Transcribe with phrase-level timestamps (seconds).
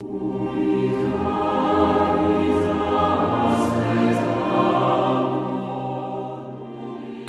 [0.00, 0.27] you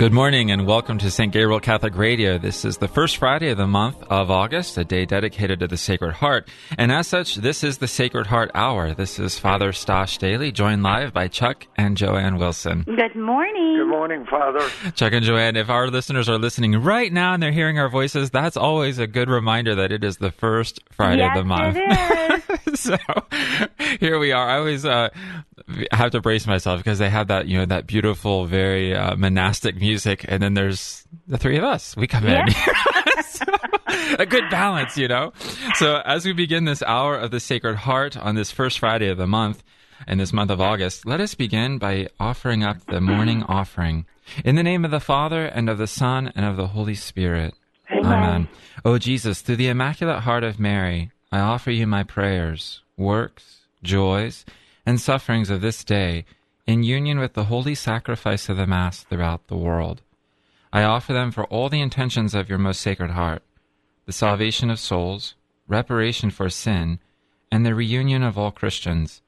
[0.00, 1.30] Good morning and welcome to St.
[1.30, 2.38] Gabriel Catholic Radio.
[2.38, 5.76] This is the first Friday of the month of August, a day dedicated to the
[5.76, 6.48] Sacred Heart.
[6.78, 8.94] And as such, this is the Sacred Heart Hour.
[8.94, 12.84] This is Father Stash Dailey, joined live by Chuck and Joanne Wilson.
[12.84, 13.76] Good morning.
[13.76, 14.66] Good morning, Father.
[14.94, 18.30] Chuck and Joanne, if our listeners are listening right now and they're hearing our voices,
[18.30, 21.76] that's always a good reminder that it is the first Friday yes, of the month.
[21.78, 22.30] It is.
[22.80, 22.96] so
[23.98, 24.48] here we are.
[24.48, 25.10] I always uh,
[25.92, 29.76] have to brace myself because they have that, you know, that beautiful, very uh, monastic
[29.76, 29.89] music,
[30.28, 31.96] and then there's the three of us.
[31.96, 32.46] We come Yeah.
[32.46, 32.54] in.
[33.22, 33.44] So,
[34.18, 35.32] a good balance, you know.
[35.76, 39.16] So as we begin this hour of the Sacred Heart on this first Friday of
[39.16, 39.62] the month,
[40.06, 44.04] in this month of August, let us begin by offering up the morning offering.
[44.44, 47.54] In the name of the Father, and of the Son, and of the Holy Spirit.
[47.90, 48.48] Amen.
[48.84, 54.44] O Jesus, through the Immaculate Heart of Mary, I offer you my prayers, works, joys,
[54.84, 56.24] and sufferings of this day
[56.70, 60.02] in union with the holy sacrifice of the Mass throughout the world.
[60.72, 63.42] I offer them for all the intentions of your most sacred heart,
[64.06, 65.34] the salvation of souls,
[65.66, 67.00] reparation for sin,
[67.50, 69.20] and the reunion of all Christians.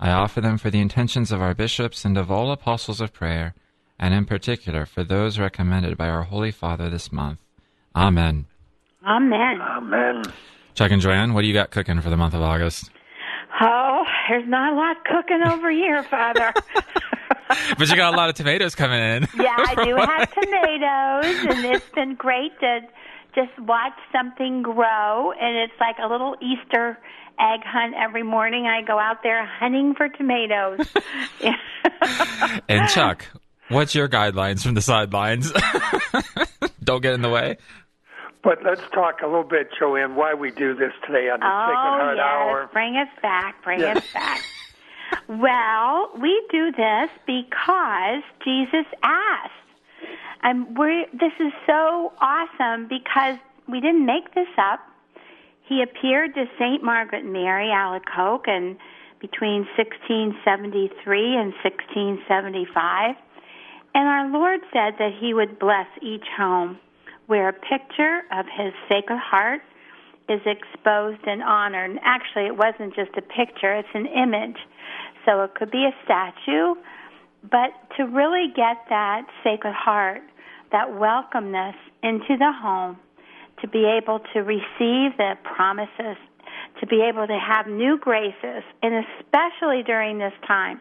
[0.00, 3.54] I offer them for the intentions of our bishops and of all apostles of prayer,
[3.98, 7.40] and in particular for those recommended by our Holy Father this month.
[7.94, 8.46] Amen.
[9.06, 9.60] Amen.
[9.60, 10.22] Amen.
[10.74, 12.90] Chuck and Joanne, what do you got cooking for the month of August?
[14.30, 16.54] There's not a lot cooking over here, Father.
[17.76, 19.26] But you got a lot of tomatoes coming in.
[19.36, 22.82] yeah, I do have tomatoes, and it's been great to
[23.34, 25.32] just watch something grow.
[25.32, 26.96] And it's like a little Easter
[27.40, 28.66] egg hunt every morning.
[28.66, 30.86] I go out there hunting for tomatoes.
[32.68, 33.26] And Chuck,
[33.68, 35.52] what's your guidelines from the sidelines?
[36.84, 37.56] Don't get in the way.
[38.42, 41.76] But let's talk a little bit, Joanne, why we do this today on the Sacred
[41.76, 42.24] Oh, Heart yes.
[42.26, 42.70] Hour.
[42.72, 43.62] Bring us back.
[43.62, 43.98] Bring Yes.
[43.98, 44.40] us back.
[45.28, 49.52] well, we do this because Jesus asked.
[50.42, 53.36] And we're, this is so awesome because
[53.68, 54.80] we didn't make this up.
[55.64, 56.82] He appeared to St.
[56.82, 58.76] Margaret Mary Alacoque and
[59.20, 63.16] between 1673 and 1675.
[63.94, 66.78] And our Lord said that He would bless each home
[67.30, 69.60] where a picture of His Sacred Heart
[70.28, 71.92] is exposed and honored.
[71.92, 74.58] And actually, it wasn't just a picture, it's an image.
[75.24, 76.74] So it could be a statue,
[77.48, 80.22] but to really get that Sacred Heart,
[80.72, 82.98] that welcomeness into the home,
[83.62, 86.18] to be able to receive the promises,
[86.80, 90.80] to be able to have new graces, and especially during this time.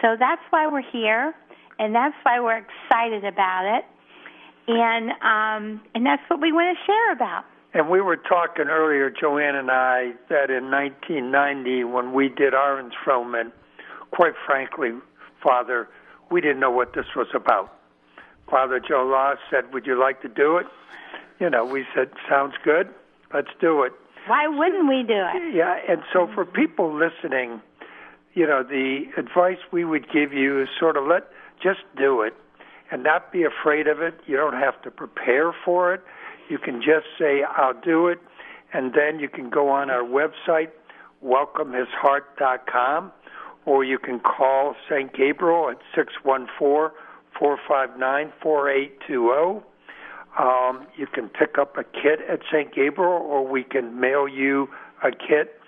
[0.00, 1.34] So that's why we're here,
[1.80, 3.84] and that's why we're excited about it,
[4.68, 7.44] and um, and that's what we want to share about.
[7.74, 12.78] And we were talking earlier, Joanne and I, that in 1990, when we did our
[12.78, 13.54] enthronement,
[14.10, 14.90] quite frankly,
[15.42, 15.88] Father,
[16.30, 17.72] we didn't know what this was about.
[18.50, 20.66] Father Joe Law said, Would you like to do it?
[21.40, 22.88] You know, we said, Sounds good.
[23.32, 23.92] Let's do it.
[24.26, 25.54] Why wouldn't we do it?
[25.54, 27.60] Yeah, and so for people listening,
[28.34, 31.28] you know, the advice we would give you is sort of let
[31.62, 32.34] just do it
[32.92, 34.14] and not be afraid of it.
[34.26, 36.02] You don't have to prepare for it.
[36.50, 38.18] You can just say, I'll do it.
[38.74, 40.70] And then you can go on our website,
[41.24, 43.12] welcomehisheart.com,
[43.64, 45.12] or you can call St.
[45.14, 46.94] Gabriel at 614
[47.38, 49.64] 459 4820.
[50.38, 52.74] Um, you can pick up a kit at St.
[52.74, 54.68] Gabriel, or we can mail you
[55.02, 55.58] a kit.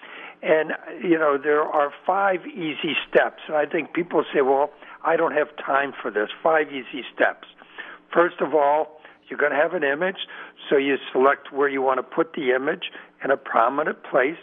[0.42, 3.42] And, you know, there are five easy steps.
[3.48, 4.70] And I think people say, well,
[5.04, 6.28] I don't have time for this.
[6.42, 7.46] Five easy steps.
[8.12, 10.16] First of all, you're going to have an image,
[10.68, 12.90] so you select where you want to put the image
[13.24, 14.38] in a prominent place.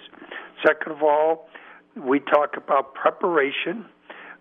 [0.66, 1.48] Second of all,
[1.96, 3.86] we talk about preparation,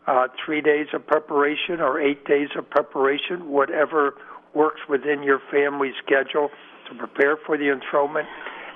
[0.06, 4.14] uh, three days of preparation or eight days of preparation, whatever
[4.54, 6.48] works within your family schedule
[6.88, 8.26] to prepare for the enthronement.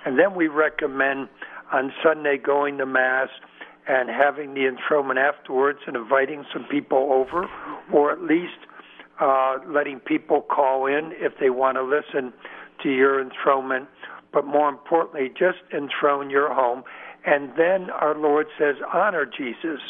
[0.05, 1.29] And then we recommend
[1.73, 3.29] on Sunday going to Mass
[3.87, 7.49] and having the enthronement afterwards and inviting some people over,
[7.93, 8.59] or at least
[9.21, 12.33] uh, letting people call in if they want to listen
[12.83, 13.89] to your enthronement.
[14.33, 16.83] But more importantly, just enthrone your home.
[17.25, 19.81] And then our Lord says, honor Jesus.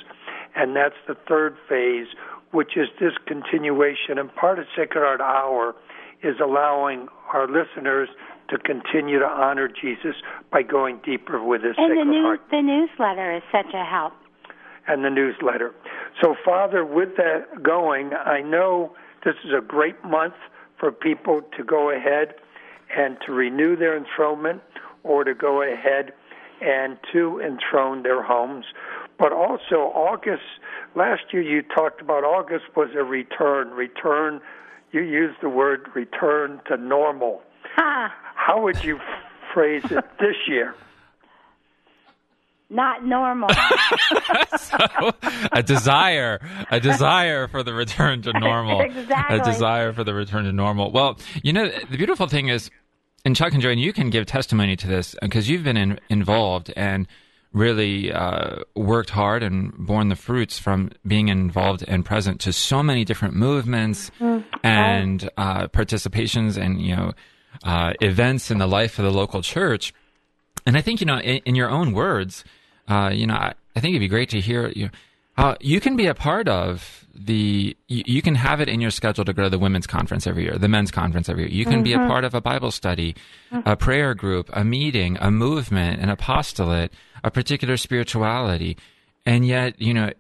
[0.55, 2.06] And that's the third phase,
[2.52, 4.19] which is this continuation.
[4.19, 5.75] And part of Sacred Heart Hour
[6.23, 8.08] is allowing our listeners
[8.49, 10.14] to continue to honor Jesus
[10.50, 13.85] by going deeper with his And the Sacred new Heart the newsletter is such a
[13.85, 14.12] help.
[14.87, 15.73] and the newsletter.
[16.23, 18.94] So, Father, with that going, I know
[19.25, 20.35] this is a great month
[20.79, 22.35] for people to go ahead
[22.94, 24.61] and to renew their enthronement
[25.02, 26.12] or to go ahead
[26.61, 28.67] and to enthrone their homes.
[29.19, 30.43] But also, August,
[30.94, 33.70] last year you talked about August was a return.
[33.70, 34.40] Return,
[34.93, 37.43] you used the word return to normal.
[37.79, 38.99] Ah, How would you
[39.53, 40.75] phrase it this year?
[42.71, 43.49] not normal.
[44.59, 45.12] so,
[45.53, 46.41] a desire,
[46.71, 48.81] a desire for the return to normal.
[48.81, 49.38] Exactly.
[49.38, 50.91] A desire for the return to normal.
[50.91, 52.71] Well, you know, the beautiful thing is,
[53.25, 56.73] and Chuck and Joanne, you can give testimony to this because you've been in, involved
[56.75, 57.06] and
[57.53, 62.82] really uh, worked hard and borne the fruits from being involved and present to so
[62.82, 64.11] many different movements
[64.65, 67.12] and uh, participations and you know
[67.62, 69.94] uh, events in the life of the local church.
[70.66, 72.44] And I think you know, in, in your own words,
[72.88, 74.90] uh, you know, I, I think it'd be great to hear you.
[75.36, 77.76] Uh, you can be a part of the.
[77.88, 80.44] You, you can have it in your schedule to go to the women's conference every
[80.44, 81.52] year, the men's conference every year.
[81.52, 83.16] You can be a part of a Bible study,
[83.64, 86.92] a prayer group, a meeting, a movement, an apostolate,
[87.24, 88.76] a particular spirituality,
[89.26, 90.10] and yet, you know,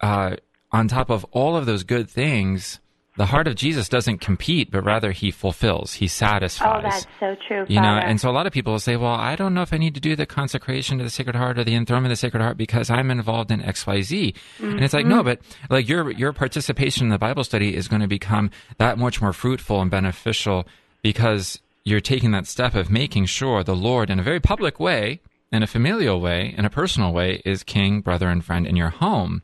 [0.00, 0.36] uh,
[0.70, 2.80] on top of all of those good things,
[3.22, 6.78] the heart of Jesus doesn't compete, but rather he fulfills, he satisfies.
[6.78, 7.64] oh, that's so true.
[7.68, 9.72] You know, and so a lot of people will say, well, I don't know if
[9.72, 12.20] I need to do the consecration to the Sacred Heart or the enthronement of the
[12.26, 14.34] Sacred Heart because I'm involved in XYZ.
[14.58, 15.14] And it's like, Mm-hmm.
[15.14, 15.38] no, but
[15.70, 19.32] like your, your participation in the Bible study is going to become that much more
[19.32, 20.66] fruitful and beneficial
[21.00, 25.20] because you're taking that step of making sure the Lord in a very public way,
[25.52, 28.90] in a familial way, in a personal way, is king, brother, and friend in your
[28.90, 29.42] home.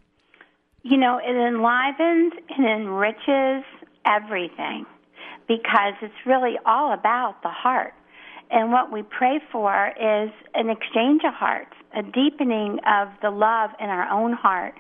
[0.88, 3.64] You know, it enlivens and enriches
[4.06, 4.86] everything
[5.46, 7.92] because it's really all about the heart.
[8.50, 13.70] And what we pray for is an exchange of hearts, a deepening of the love
[13.78, 14.74] in our own heart,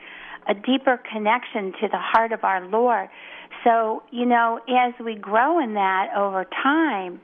[0.48, 3.08] a deeper connection to the heart of our Lord.
[3.64, 7.20] So, you know, as we grow in that over time,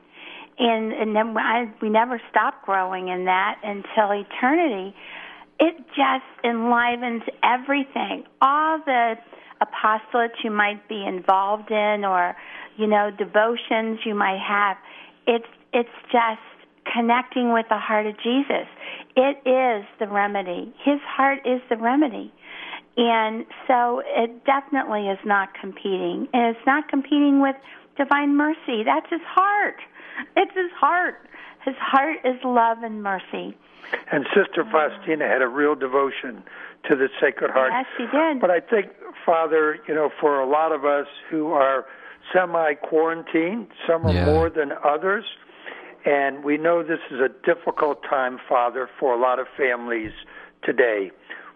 [0.59, 4.95] and, and then I, we never stop growing in that until eternity,
[5.61, 8.25] it just enlivens everything.
[8.41, 9.15] All the
[9.63, 12.37] apostolates you might be involved in, or
[12.77, 14.77] you know, devotions you might have.
[15.27, 16.43] It's it's just
[16.93, 18.69] connecting with the heart of Jesus.
[19.17, 20.75] It is the remedy.
[20.85, 22.33] His heart is the remedy.
[22.97, 26.29] And so it definitely is not competing.
[26.33, 27.57] And it's not competing with
[27.97, 28.85] divine mercy.
[28.85, 29.77] That's his heart.
[30.37, 31.17] It's his heart.
[31.65, 33.57] His heart is love and mercy.
[34.11, 36.43] And Sister Faustina had a real devotion
[36.89, 37.73] to the Sacred Heart.
[37.73, 38.41] Yes, she did.
[38.41, 38.89] But I think,
[39.25, 41.87] Father, you know, for a lot of us who are
[42.33, 44.27] semi quarantined, some are Yeah.
[44.27, 45.25] more than others,
[46.05, 50.13] and we know this is a difficult time, Father, for a lot of families
[50.63, 51.11] today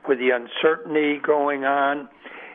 [0.06, 2.08] with the uncertainty going on.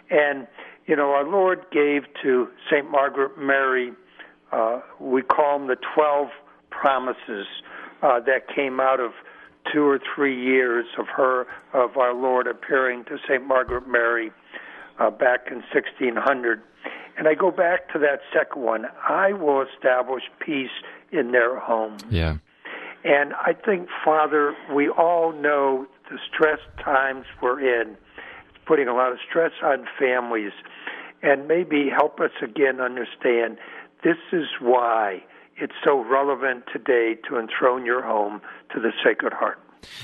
[0.10, 0.48] And,
[0.86, 2.90] you know, our Lord gave to St.
[2.90, 3.94] Margaret Mary,
[4.52, 6.30] uh, we call them the 12
[6.84, 7.48] promises
[8.02, 9.12] uh, that came out of
[9.72, 13.42] two or three years of her, of our Lord appearing to St.
[13.48, 14.32] Margaret Mary
[15.00, 16.62] uh, back in 1600.
[17.18, 20.76] And I go back to that second one I will establish peace
[21.14, 22.00] in their home.
[22.10, 22.36] Yeah.
[23.06, 27.92] And I think, Father, we all know the stress times we're in.
[27.92, 30.52] It's putting a lot of stress on families.
[31.22, 33.58] And maybe help us again understand
[34.04, 35.24] this is why
[35.58, 38.42] it's so relevant today to enthrone your home
[38.74, 39.60] to the Sacred Heart.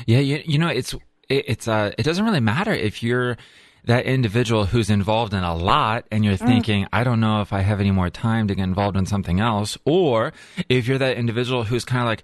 [0.05, 0.93] Yeah, you, you know, it's
[1.29, 3.37] it, it's uh, it doesn't really matter if you're
[3.85, 7.61] that individual who's involved in a lot and you're thinking, I don't know if I
[7.61, 10.33] have any more time to get involved in something else, or
[10.67, 12.23] if you're that individual who's kind of like,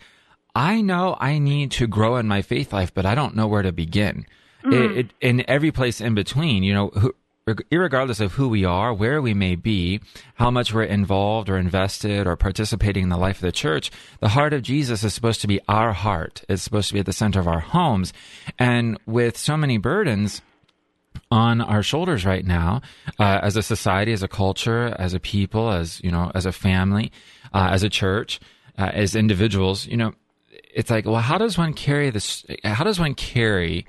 [0.53, 3.62] I know I need to grow in my faith life, but I don't know where
[3.62, 4.25] to begin.
[4.65, 7.13] It, it, in every place in between, you know, who,
[7.46, 10.02] regardless of who we are, where we may be,
[10.34, 14.30] how much we're involved or invested or participating in the life of the church, the
[14.30, 16.44] heart of Jesus is supposed to be our heart.
[16.50, 18.14] It's supposed to be at the center of our homes.
[18.58, 20.42] And with so many burdens,
[21.32, 22.82] on our shoulders right now
[23.20, 26.52] uh, as a society as a culture as a people as you know as a
[26.52, 27.10] family
[27.54, 28.40] uh, as a church
[28.78, 30.14] uh, as individuals you know
[30.74, 33.86] it's like well how does one carry this how does one carry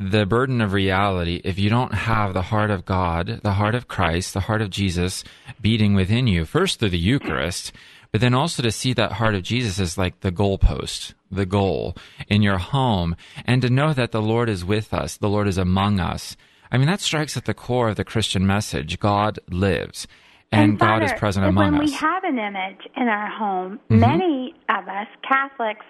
[0.00, 3.88] the burden of reality if you don't have the heart of God, the heart of
[3.88, 5.24] Christ, the heart of Jesus
[5.60, 7.72] beating within you, first through the Eucharist,
[8.12, 11.96] but then also to see that heart of Jesus as like the goalpost, the goal
[12.28, 15.58] in your home, and to know that the Lord is with us, the Lord is
[15.58, 16.36] among us.
[16.70, 19.00] I mean, that strikes at the core of the Christian message.
[19.00, 20.06] God lives.
[20.52, 21.90] And, God is present among when us.
[21.90, 23.98] we have an image in our home, Mhm.
[23.98, 25.84] many of us Catholics,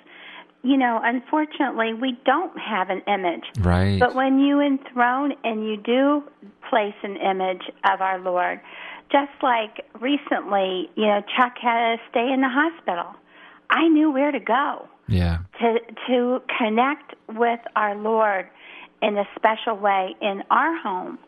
[0.62, 3.44] you know, unfortunately, we don't have an image.
[3.60, 3.98] right.
[4.00, 6.22] But when you enthrone and you do
[6.68, 8.60] place an image of our Lord,
[9.10, 13.14] just like recently, you know, Chuck had to stay in the hospital.
[13.70, 14.88] I knew where to go.
[15.08, 15.38] Yeah.
[15.60, 18.46] To to connect with our Lord
[19.00, 21.18] in a special way in our home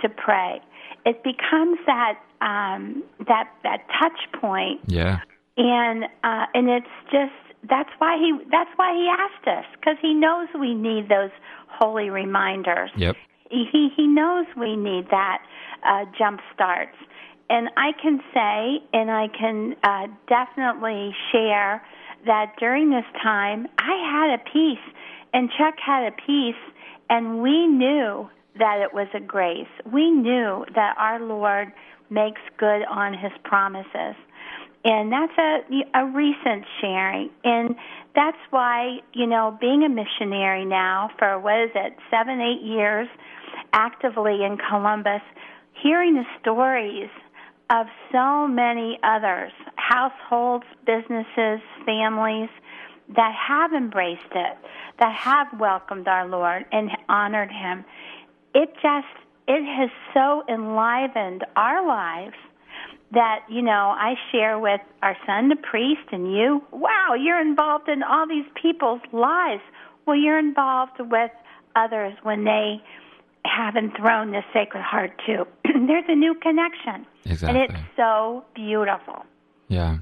[0.00, 0.60] to pray.
[1.06, 5.20] It becomes that um, that that touch point, Yeah.
[5.56, 7.32] and uh, and it's just
[7.68, 11.30] that's why he that's why he asked us because he knows we need those
[11.68, 12.90] holy reminders.
[12.96, 13.16] Yep.
[13.50, 15.42] He he knows we need that
[15.84, 16.96] uh, jump starts,
[17.48, 21.82] and I can say, and I can uh, definitely share
[22.26, 24.94] that during this time I had a peace,
[25.34, 26.62] and Chuck had a peace,
[27.08, 29.70] and we knew that it was a grace.
[29.92, 31.72] We knew that our Lord
[32.08, 34.16] makes good on His promises.
[34.84, 35.58] And that's a,
[35.94, 37.30] a recent sharing.
[37.44, 37.76] And
[38.14, 43.08] that's why, you know, being a missionary now for, what is it, seven, eight years
[43.72, 45.20] actively in Columbus,
[45.82, 47.10] hearing the stories
[47.68, 52.48] of so many others, households, businesses, families
[53.14, 54.56] that have embraced it,
[54.98, 57.84] that have welcomed our Lord and honored Him.
[58.54, 59.06] It just,
[59.46, 62.34] it has so enlivened our lives
[63.12, 66.62] that you know I share with our son, the priest, and you.
[66.72, 69.62] Wow, you're involved in all these people's lives.
[70.06, 71.30] Well, you're involved with
[71.76, 72.82] others when they
[73.44, 75.44] have enthroned the Sacred Heart too.
[75.64, 77.60] There's a new connection, Exactly.
[77.60, 79.24] and it's so beautiful.
[79.68, 79.98] Yeah.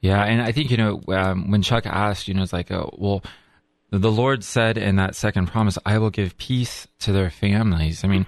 [0.00, 2.90] Yeah, and I think you know um, when Chuck asked, you know, it's like, oh,
[2.96, 3.22] well,
[3.90, 8.06] the Lord said in that second promise, "I will give peace to their families." I
[8.08, 8.26] mean,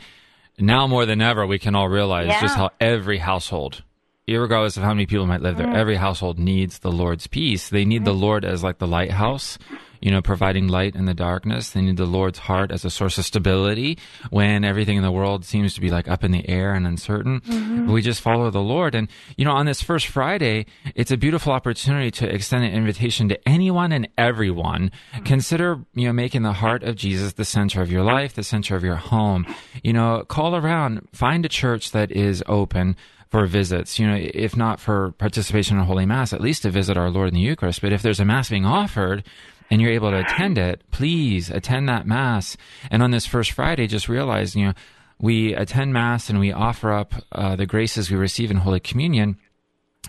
[0.60, 2.40] now more than ever, we can all realize Yeah.
[2.40, 3.82] just how every household,
[4.28, 5.76] regardless of how many people might live there, mm-hmm.
[5.76, 7.68] every household needs the Lord's peace.
[7.68, 9.58] They need the Lord as like the lighthouse,
[10.00, 11.70] you know, providing light in the darkness.
[11.70, 13.98] They need the Lord's heart as a source of stability
[14.30, 17.40] when everything in the world seems to be like up in the air and uncertain.
[17.40, 17.92] Mm-hmm.
[17.92, 18.94] We just follow the Lord.
[18.94, 23.28] And, you know, on this first Friday, it's a beautiful opportunity to extend an invitation
[23.28, 24.90] to anyone and everyone.
[25.24, 28.76] Consider, you know, making the heart of Jesus the center of your life, the center
[28.76, 29.46] of your home.
[29.82, 32.96] You know, call around, find a church that is open
[33.30, 36.96] for visits, you know, if not for participation in Holy Mass, at least to visit
[36.96, 37.80] our Lord in the Eucharist.
[37.80, 39.22] But if there's a Mass being offered,
[39.70, 42.56] and you're able to attend it, please attend that Mass.
[42.90, 44.72] And on this first Friday, just realize, you know,
[45.20, 49.38] we attend Mass and we offer up uh, the graces we receive in Holy Communion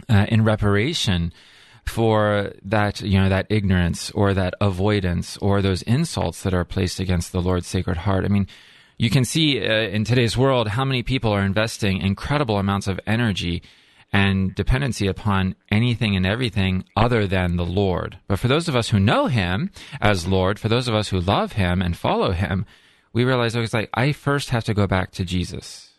[0.10, 1.34] uh, in reparation
[1.86, 7.00] for that, you know, that ignorance or that avoidance or those insults that are placed
[7.00, 8.26] against the Lord's Sacred Heart.
[8.26, 8.48] I mean,
[8.98, 13.00] you can see uh, in today's world how many people are investing incredible amounts of
[13.06, 13.64] energy
[14.14, 18.20] and dependency upon anything and everything other than the Lord.
[18.28, 21.20] But for those of us who know Him as Lord, for those of us who
[21.20, 22.66] love Him and follow Him,
[23.14, 25.90] we realize it's like, I first have to go back to Jesus.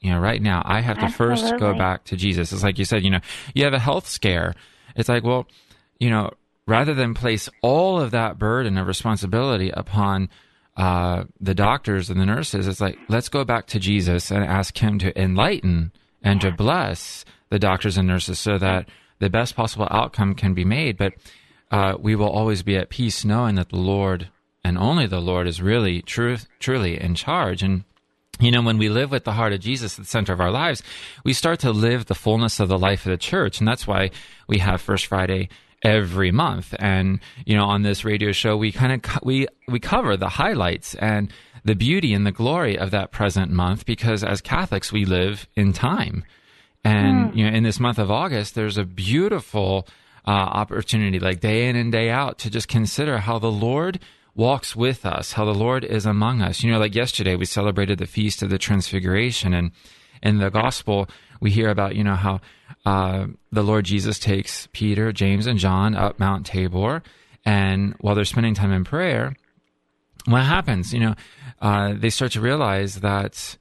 [0.00, 2.52] You know, right now, I have to first go back to Jesus.
[2.52, 3.20] It's like you said, you know,
[3.54, 4.54] you have a health scare.
[4.96, 5.46] It's like, well,
[5.98, 6.30] you know,
[6.66, 10.30] rather than place all of that burden of responsibility upon
[10.76, 14.78] uh, the doctors and the nurses, it's like, let's go back to Jesus and ask
[14.78, 19.88] Him to enlighten and to bless the doctors and nurses so that the best possible
[19.90, 20.96] outcome can be made.
[20.96, 21.14] But
[21.70, 24.28] uh, we will always be at peace knowing that the Lord
[24.64, 27.62] and only the Lord is really true, truly in charge.
[27.62, 27.84] And
[28.40, 30.50] you know, when we live with the heart of Jesus at the center of our
[30.50, 30.82] lives,
[31.24, 33.58] we start to live the fullness of the life of the church.
[33.58, 34.10] And that's why
[34.48, 35.50] we have First Friday
[35.82, 36.74] every month.
[36.78, 40.28] And, you know, on this radio show, we kind of, co- we, we cover the
[40.28, 41.30] highlights and
[41.64, 45.72] the beauty and the glory of that present month because as Catholics, we live in
[45.72, 46.24] time.
[46.82, 49.86] And, you know, in this month of August, there's a beautiful
[50.26, 54.00] uh, opportunity, like day in and day out, to just consider how the Lord
[54.34, 56.62] walks with us, how the Lord is among us.
[56.62, 59.72] You know, like yesterday, we celebrated the Feast of the Transfiguration, and
[60.22, 61.08] in the Gospel,
[61.40, 62.40] we hear about, you know, how
[62.86, 67.02] uh, the Lord Jesus takes Peter, James, and John up Mount Tabor,
[67.44, 69.34] and while they're spending time in prayer,
[70.26, 70.92] what happens?
[70.92, 71.14] You know,
[71.60, 73.56] uh, they start to realize that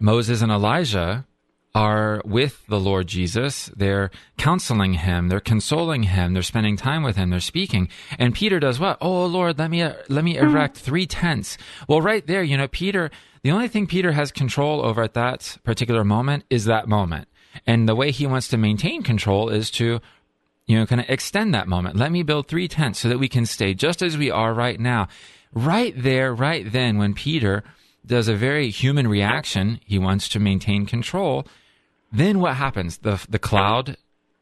[0.00, 1.26] Moses and Elijah
[1.74, 3.70] are with the Lord Jesus.
[3.76, 5.28] They're counseling him.
[5.28, 6.32] They're consoling him.
[6.32, 7.30] They're spending time with him.
[7.30, 7.88] They're speaking.
[8.18, 8.98] And Peter does what?
[9.00, 11.58] Oh Lord, let me let me erect three tents.
[11.88, 13.10] Well, right there, you know, Peter.
[13.44, 17.28] The only thing Peter has control over at that particular moment is that moment.
[17.66, 20.00] And the way he wants to maintain control is to
[20.68, 21.96] you know, kind of extend that moment.
[21.96, 24.78] Let me build three tents so that we can stay just as we are right
[24.78, 25.08] now.
[25.58, 27.64] Right there, right then, when Peter
[28.06, 31.46] does a very human reaction, he wants to maintain control.
[32.12, 32.98] Then what happens?
[32.98, 33.96] The, the cloud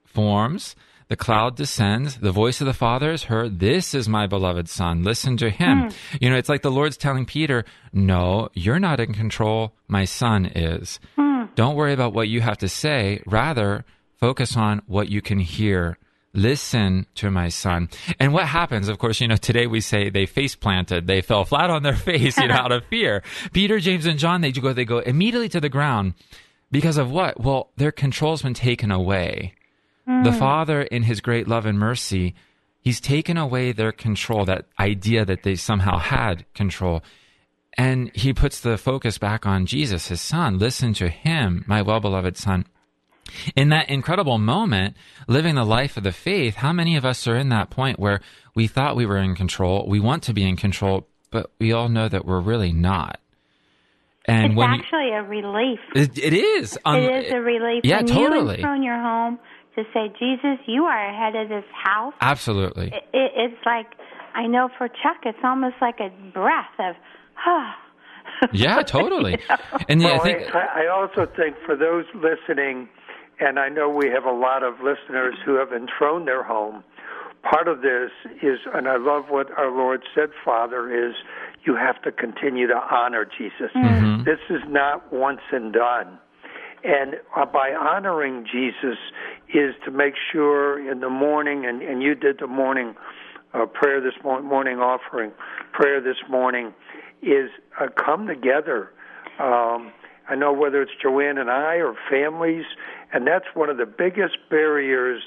[0.05, 0.77] forms,
[1.09, 3.61] the cloud descends, the voice of the Father is heard.
[3.61, 5.05] This is my beloved Son.
[5.05, 5.85] Listen to him.
[5.85, 6.17] Hmm.
[6.21, 9.73] You know, it's like the Lord's telling Peter, No, you're not in control.
[9.89, 11.01] My Son is.
[11.17, 11.47] Hmm.
[11.55, 13.23] Don't worry about what you have to say.
[13.25, 13.87] Rather,
[14.19, 15.97] focus on what you can hear
[16.37, 17.89] Listen to my son.
[18.21, 21.47] And what happens, of course, you know, today we say they face planted, they fell
[21.47, 23.23] flat on their face, you know, out of fear.
[23.53, 26.13] Peter, James, and John, they go, they go immediately to the ground
[26.71, 27.41] because of what?
[27.41, 29.55] Well, their control's been taken away.
[30.07, 30.25] Mm.
[30.25, 32.35] The Father, in his great love and mercy,
[32.81, 37.03] he's taken away their control, that idea that they somehow had control.
[37.79, 40.59] And he puts the focus back on Jesus, his son.
[40.59, 42.67] Listen to him, my well beloved son
[43.55, 44.97] in that incredible moment,
[45.29, 48.21] living the life of the faith, how many of us are in that point where
[48.55, 51.89] we thought we were in control, we want to be in control, but we all
[51.89, 53.21] know that we're really not?
[54.27, 55.79] And it's when actually you, a relief.
[55.95, 56.79] It, it is.
[56.85, 57.83] Um, it is a relief.
[57.85, 58.61] Yeah, when totally.
[58.61, 59.39] You your home
[59.77, 62.15] to say, Jesus, you are ahead of this house.
[62.21, 62.89] Absolutely.
[62.89, 63.87] It, it, it's like,
[64.35, 66.97] I know for Chuck, it's almost like a breath of,
[67.47, 67.77] ah.
[68.43, 68.47] Oh.
[68.53, 69.33] yeah, totally.
[69.33, 69.79] you know?
[69.89, 72.89] And yeah, well, I think I, I also think for those listening
[73.41, 76.83] and I know we have a lot of listeners who have enthroned their home.
[77.43, 78.11] Part of this
[78.43, 81.15] is, and I love what our Lord said, Father, is
[81.65, 83.71] you have to continue to honor Jesus.
[83.75, 84.25] Mm-hmm.
[84.25, 86.19] This is not once and done.
[86.83, 88.99] And uh, by honoring Jesus
[89.49, 92.95] is to make sure in the morning, and, and you did the morning
[93.55, 95.33] uh, prayer this morning, morning offering,
[95.73, 96.75] prayer this morning,
[97.23, 97.51] is
[97.81, 98.91] uh, come together.
[99.41, 99.93] Um,
[100.29, 102.65] I know whether it's Joanne and I or families,
[103.13, 105.23] and that's one of the biggest barriers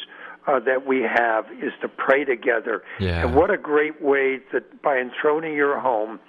[0.48, 2.84] uh, that we have is to pray together.
[3.00, 3.25] Yeah.
[3.25, 6.20] And what a great way that by enthroning your home,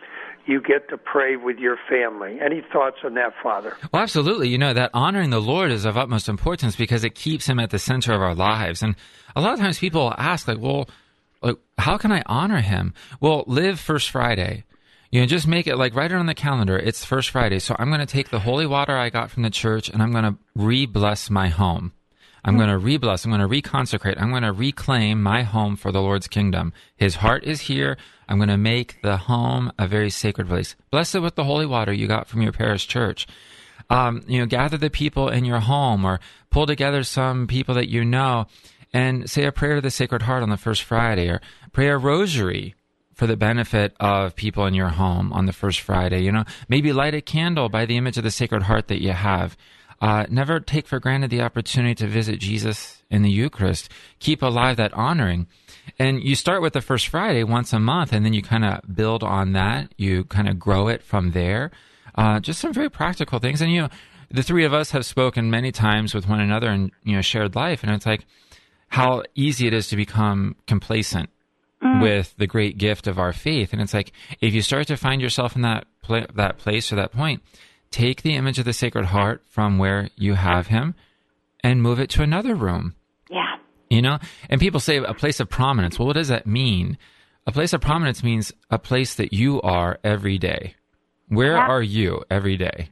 [0.47, 2.39] you get to pray with your family.
[2.45, 3.77] Any thoughts on that, Father?
[3.93, 4.49] Well, absolutely.
[4.49, 7.71] You know, that honoring the Lord is of utmost importance because it keeps Him at
[7.71, 8.83] the center of our lives.
[8.83, 8.97] And
[9.37, 10.89] a lot of times people ask, like, well,
[11.43, 12.95] like, how can I honor Him?
[13.21, 14.65] Well, live First Friday.
[15.11, 16.79] You know, just make it like write it on the calendar.
[16.79, 19.51] It's First Friday, so I'm going to take the holy water I got from the
[19.51, 21.93] church and I'm going to re-bless my home.
[22.45, 23.25] I'm going to re-bless.
[23.25, 24.21] I'm going to reconsecrate.
[24.21, 26.73] I'm going to reclaim my home for the Lord's kingdom.
[26.97, 27.97] His heart is here.
[28.29, 30.77] I'm going to make the home a very sacred place.
[30.93, 33.27] Bless it with the holy water you got from your parish church.
[33.91, 36.21] Um, you know, gather the people in your home or
[36.51, 38.47] pull together some people that you know
[38.93, 41.41] and say a prayer to the Sacred Heart on the first Friday or
[41.73, 42.77] pray a rosary
[43.21, 46.23] for the benefit of people in your home on the first Friday.
[46.23, 49.13] You know, maybe light a candle by the image of the Sacred Heart that you
[49.13, 49.59] have.
[50.01, 53.91] Uh, never take for granted the opportunity to visit Jesus in the Eucharist.
[54.21, 55.49] Keep alive that honoring.
[55.99, 58.97] And you start with the first Friday once a month, and then you kind of
[58.97, 59.93] build on that.
[59.99, 61.73] You kind of grow it from there.
[62.15, 63.61] Uh, just some very practical things.
[63.61, 63.89] And, you know,
[64.31, 67.55] the three of us have spoken many times with one another and, you know, shared
[67.55, 67.83] life.
[67.83, 68.25] And it's like
[68.89, 71.29] how easy it is to become complacent
[71.83, 72.03] mm.
[72.03, 73.73] with the great gift of our faith.
[73.73, 75.87] And it's like if you start to find yourself in that
[76.35, 77.43] that place or that point,
[77.91, 80.95] take the image of the Sacred Heart from where you have him
[81.61, 82.95] and move it to another room.
[83.31, 83.57] Yeah.
[83.89, 85.99] You know, and people say a place of prominence.
[85.99, 86.99] Well, what does that mean?
[87.47, 90.75] A place of prominence means a place that you are every day.
[91.29, 91.67] Where yeah.
[91.67, 92.91] are you every day?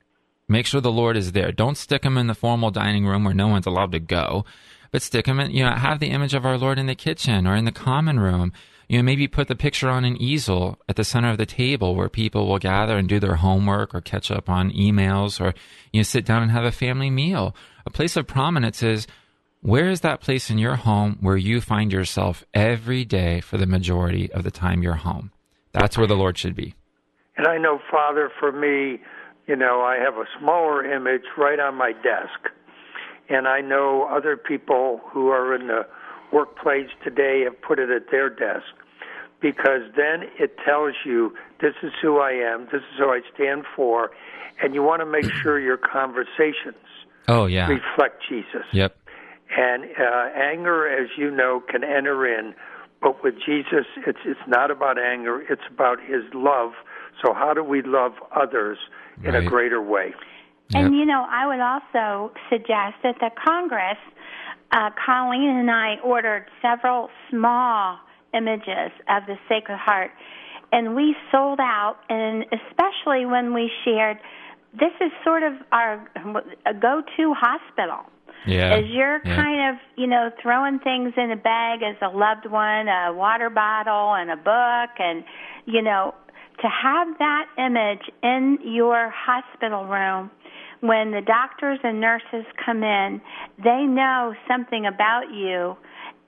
[0.49, 1.53] Make sure the Lord is there.
[1.53, 4.45] Don't stick him in the formal dining room where no one's allowed to go,
[4.91, 7.47] but stick him in, you know, have the image of our Lord in the kitchen
[7.47, 8.53] or in the common room
[8.89, 11.95] you know, maybe put the picture on an easel at the center of the table
[11.95, 15.55] where people will gather and do their homework or catch up on emails or,
[15.93, 17.55] you know, sit down and have a family meal.
[17.85, 19.07] A place of prominence is
[19.61, 23.67] where is that place in your home where you find yourself every day for the
[23.67, 25.33] majority of the time you're home?
[25.73, 26.75] That's where the Lord should be.
[27.37, 29.01] And I know, Father, for me,
[29.47, 32.53] you know, I have a smaller image right on my desk.
[33.29, 35.87] And I know other people who are in the
[36.33, 38.67] workplace today have put it at their desk
[39.41, 43.65] because then it tells you this is who I am, this is who I stand
[43.75, 44.11] for,
[44.63, 46.77] and you want to make sure your conversations
[47.29, 48.67] oh yeah reflect Jesus.
[48.73, 48.97] Yep.
[49.57, 52.55] And uh, anger, as you know, can enter in,
[53.01, 56.73] but with Jesus, it's it's not about anger; it's about His love.
[57.25, 58.79] So how do we love others
[59.25, 59.43] in right.
[59.43, 60.15] a greater way?
[60.75, 63.97] And you know, I would also suggest that the Congress,
[64.73, 67.99] uh, Colleen and I ordered several small
[68.35, 70.11] images of the Sacred Heart.
[70.71, 74.19] And we sold out, and especially when we shared,
[74.75, 76.07] this is sort of our
[76.81, 78.05] go to hospital.
[78.47, 78.77] Yeah.
[78.77, 79.35] As you're yeah.
[79.35, 83.51] kind of, you know, throwing things in a bag as a loved one, a water
[83.51, 85.25] bottle and a book, and,
[85.65, 86.15] you know,
[86.61, 90.31] to have that image in your hospital room
[90.81, 93.21] when the doctors and nurses come in,
[93.63, 95.77] they know something about you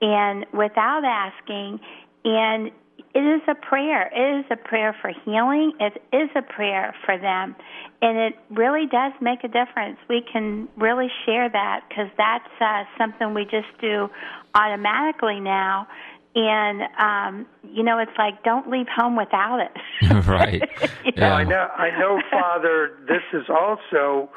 [0.01, 1.79] and without asking
[2.23, 2.71] and
[3.13, 4.09] it is a prayer.
[4.15, 5.73] It is a prayer for healing.
[5.79, 7.55] It is a prayer for them.
[8.01, 9.97] And it really does make a difference.
[10.07, 14.09] We can really share that because that's uh, something we just do
[14.55, 15.87] automatically now.
[16.33, 20.25] And, um, you know, it's like don't leave home without it.
[20.27, 20.61] right.
[21.03, 21.33] You Well, Yeah.
[21.33, 22.97] I know, I know, Father.
[23.07, 24.29] This is also,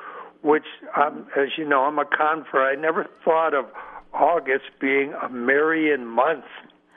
[0.45, 2.79] which, um, as you know, I'm a convert.
[2.79, 3.65] I never thought of
[4.13, 6.45] August being a Marian month.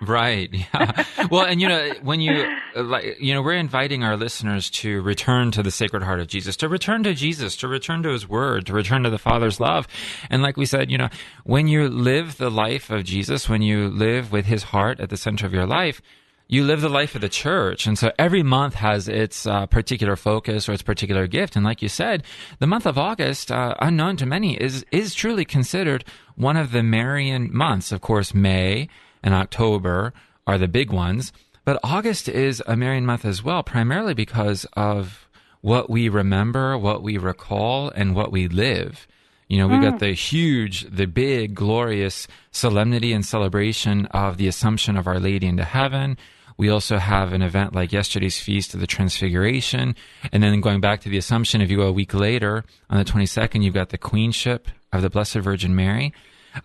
[0.02, 0.54] Right.
[0.74, 1.06] Yeah.
[1.32, 5.02] well, and you know, when you uh, like, you know, we're inviting our listeners to
[5.02, 8.28] return to the Sacred Heart of Jesus, to return to Jesus, to return to His
[8.28, 9.88] Word, to return to the Father's love,
[10.30, 11.10] and like we said, you know,
[11.46, 15.18] when you live the life of Jesus, when you live with His heart at the
[15.18, 16.02] center of your life.
[16.50, 20.16] You live the life of the church, and so every month has its uh, particular
[20.16, 21.58] focus or its particular gift.
[21.58, 22.24] And like you said,
[22.60, 26.06] the month of August, uh, unknown to many, is is truly considered
[26.36, 27.92] one of the Marian months.
[27.92, 28.88] Of course, May
[29.22, 30.14] and October
[30.46, 31.34] are the big ones,
[31.66, 35.28] but August is a Marian month as well, primarily because of
[35.60, 39.06] what we remember, what we recall, and what we live.
[39.50, 44.98] You know, we've got the huge, the big, glorious solemnity and celebration of the Assumption
[44.98, 46.18] of Our Lady into heaven.
[46.58, 49.96] We also have an event like yesterday's Feast of the Transfiguration.
[50.32, 53.06] And then going back to the Assumption, if you go a week later, on the
[53.06, 56.14] 22nd, you've got the Queenship of the Blessed Virgin Mary.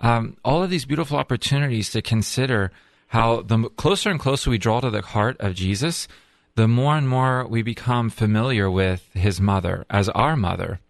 [0.00, 2.72] Um, all of these beautiful opportunities to consider
[3.08, 6.08] how the closer and closer we draw to the heart of Jesus,
[6.54, 10.80] the more and more we become familiar with his mother as our mother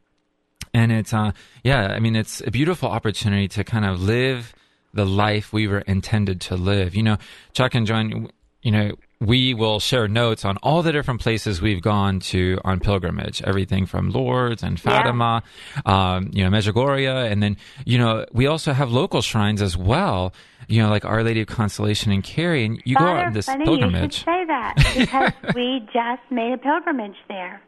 [0.74, 4.54] and it's uh yeah i mean it's a beautiful opportunity to kind of live
[4.94, 7.16] the life we were intended to live you know
[7.52, 8.28] chuck and joanne
[8.62, 12.80] you know we will share notes on all the different places we've gone to on
[12.80, 13.42] pilgrimage.
[13.42, 15.42] Everything from lourdes and fatima
[15.86, 17.30] um, you know medjugorje.
[17.30, 20.32] And then you know we also have local shrines as well
[20.68, 23.46] you know like our lady of consolation in Carey, and you go Father, on this
[23.46, 24.02] funny pilgrimage.
[24.02, 27.60] you should say that because we just made a pilgrimage there.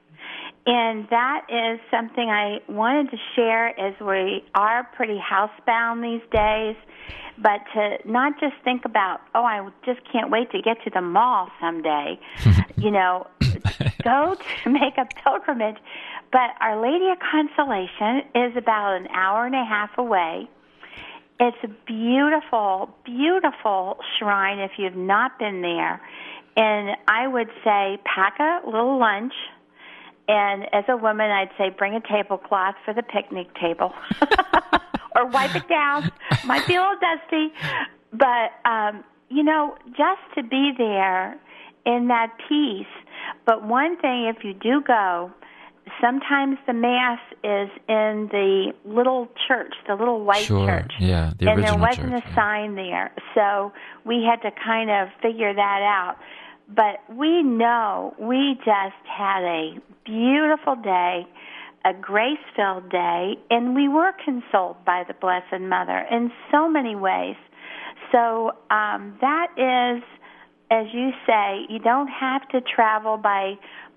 [0.66, 6.76] And that is something I wanted to share as we are pretty housebound these days,
[7.38, 11.00] but to not just think about, oh, I just can't wait to get to the
[11.00, 12.18] mall someday,
[12.76, 13.26] you know,
[14.02, 15.76] go to make a pilgrimage.
[16.30, 20.48] But Our Lady of Consolation is about an hour and a half away.
[21.40, 26.00] It's a beautiful, beautiful shrine if you've not been there.
[26.56, 29.32] And I would say pack a little lunch.
[30.28, 33.92] And as a woman, I'd say bring a tablecloth for the picnic table
[35.14, 36.10] or wipe it down.
[36.46, 37.52] Might be a little dusty.
[38.12, 41.38] But, um, you know, just to be there
[41.86, 42.86] in that peace.
[43.46, 45.30] But one thing, if you do go,
[46.00, 50.92] sometimes the mass is in the little church, the little white Sure, church.
[50.98, 52.34] yeah, the and there wasn't church, a yeah.
[52.34, 53.12] sign there.
[53.34, 53.72] So
[54.04, 56.16] we had to kind of figure that out.
[56.74, 59.74] But we know we just had a
[60.06, 61.26] beautiful day,
[61.84, 66.96] a grace filled day, and we were consoled by the Blessed Mother in so many
[66.96, 67.36] ways.
[68.12, 70.02] So um, that is,
[70.70, 73.54] as you say, you don't have to travel by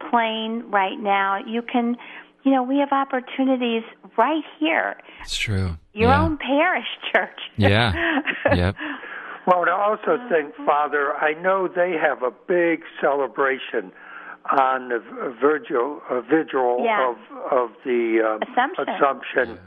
[0.10, 1.40] plane right now.
[1.46, 1.96] You can,
[2.44, 3.84] you know, we have opportunities
[4.18, 6.22] right here, it's true your yeah.
[6.22, 7.40] own parish church.
[7.58, 8.22] yeah
[8.54, 8.76] yep
[9.48, 13.94] Well, and I also think, Father, I know they have a big celebration
[14.52, 17.10] on the v- Virgil, uh, vigil Yeah.
[17.12, 17.18] of
[17.52, 18.90] of the um, Assumption.
[18.90, 19.60] Assumption.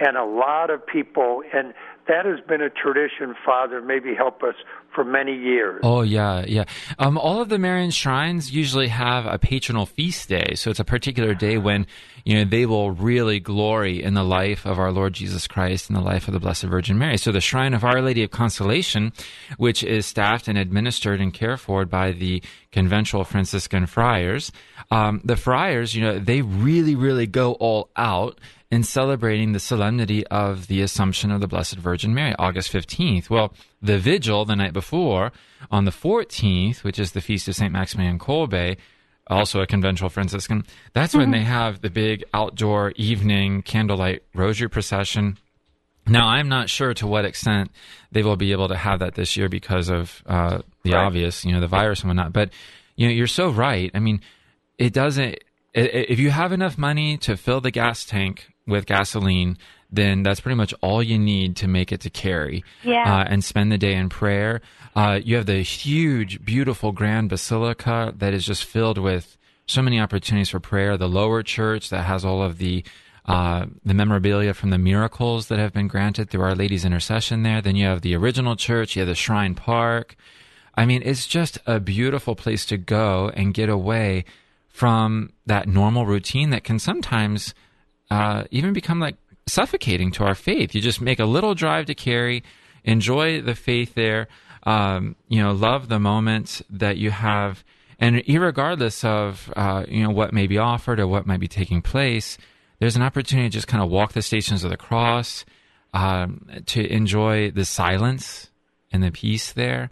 [0.00, 1.74] and a lot of people, and
[2.06, 3.80] that has been a tradition, Father.
[3.82, 4.54] Maybe help us
[4.94, 5.80] for many years.
[5.82, 6.64] Oh yeah, yeah.
[6.98, 10.84] Um, all of the Marian shrines usually have a patronal feast day, so it's a
[10.84, 11.86] particular day when
[12.24, 15.96] you know they will really glory in the life of our Lord Jesus Christ and
[15.96, 17.16] the life of the Blessed Virgin Mary.
[17.16, 19.12] So the Shrine of Our Lady of Consolation,
[19.56, 24.52] which is staffed and administered and cared for by the conventual Franciscan friars,
[24.90, 28.38] um, the friars, you know, they really, really go all out
[28.70, 33.30] in celebrating the solemnity of the Assumption of the Blessed Virgin Mary, August 15th.
[33.30, 35.32] Well, the vigil the night before,
[35.70, 37.72] on the 14th, which is the feast of St.
[37.72, 38.76] Maximilian Kolbe,
[39.26, 45.38] also a conventual Franciscan, that's when they have the big outdoor evening candlelight rosary procession.
[46.06, 47.70] Now, I'm not sure to what extent
[48.12, 51.04] they will be able to have that this year because of uh, the Right.
[51.04, 52.32] obvious, you know, the virus and whatnot.
[52.32, 52.50] But
[52.96, 53.90] you know, you're so right.
[53.94, 54.22] I mean,
[54.78, 55.38] it doesn't.
[55.74, 59.58] If you have enough money to fill the gas tank with gasoline,
[59.90, 62.62] then that's pretty much all you need to make it to Carey.
[62.82, 63.20] Yeah.
[63.20, 64.60] Uh, and spend the day in prayer.
[64.94, 70.00] Uh, you have the huge, beautiful grand basilica that is just filled with so many
[70.00, 70.96] opportunities for prayer.
[70.96, 72.84] The lower church that has all of the
[73.26, 77.60] uh, the memorabilia from the miracles that have been granted through Our Lady's intercession there.
[77.60, 78.96] Then you have the original church.
[78.96, 80.16] You have the Shrine Park.
[80.74, 84.24] I mean, it's just a beautiful place to go and get away
[84.68, 87.52] from that normal routine that can sometimes
[88.10, 89.16] uh, even become like
[89.46, 90.74] suffocating to our faith.
[90.74, 92.42] You just make a little drive to Carey,
[92.84, 94.28] enjoy the faith there,
[94.64, 97.64] um, you know, love the moments that you have,
[97.98, 101.82] and regardless of uh, you know what may be offered or what might be taking
[101.82, 102.38] place,
[102.78, 105.44] there's an opportunity to just kind of walk the stations of the cross,
[105.94, 108.50] um, to enjoy the silence
[108.92, 109.90] and the peace there.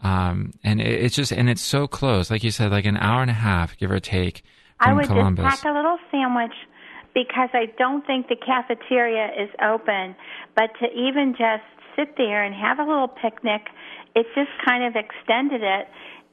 [0.00, 3.22] Um, and it, it's just, and it's so close, like you said, like an hour
[3.22, 4.44] and a half, give or take.
[4.80, 5.44] From I would Columbus.
[5.44, 6.54] just pack a little sandwich
[7.18, 10.14] because I don't think the cafeteria is open.
[10.54, 13.62] But to even just sit there and have a little picnic,
[14.14, 15.88] it just kind of extended it.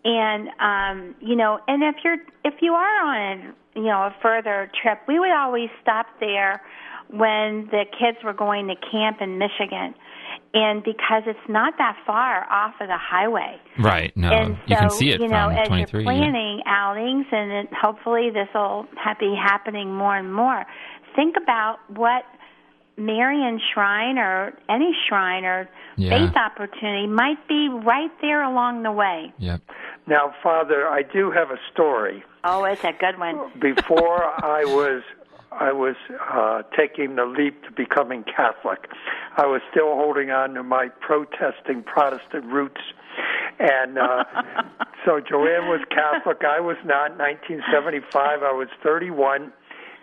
[0.05, 4.69] And um, you know, and if you're if you are on you know a further
[4.81, 6.61] trip, we would always stop there
[7.09, 9.95] when the kids were going to camp in Michigan
[10.55, 13.59] and because it's not that far off of the highway.
[13.77, 14.15] Right.
[14.15, 16.05] No, and so, you can see it you know, from as you're yeah.
[16.05, 18.87] planning outings, and it, hopefully this will
[19.19, 20.65] be happening more and more.
[21.13, 22.23] Think about what
[22.97, 26.09] Marian Shrine or any shrine or Yeah.
[26.09, 29.33] faith opportunity might be right there along the way.
[29.37, 29.61] Yep.
[30.07, 32.23] Now, Father, I do have a story.
[32.43, 33.51] Oh, it's a good one.
[33.59, 35.03] Before I was
[35.51, 35.95] I was
[36.29, 38.89] uh, taking the leap to becoming Catholic,
[39.37, 42.81] I was still holding on to my protesting Protestant roots.
[43.57, 44.25] And uh,
[45.05, 46.43] so Joanne was Catholic.
[46.43, 47.17] I was not.
[47.17, 49.53] 1975, I was 31.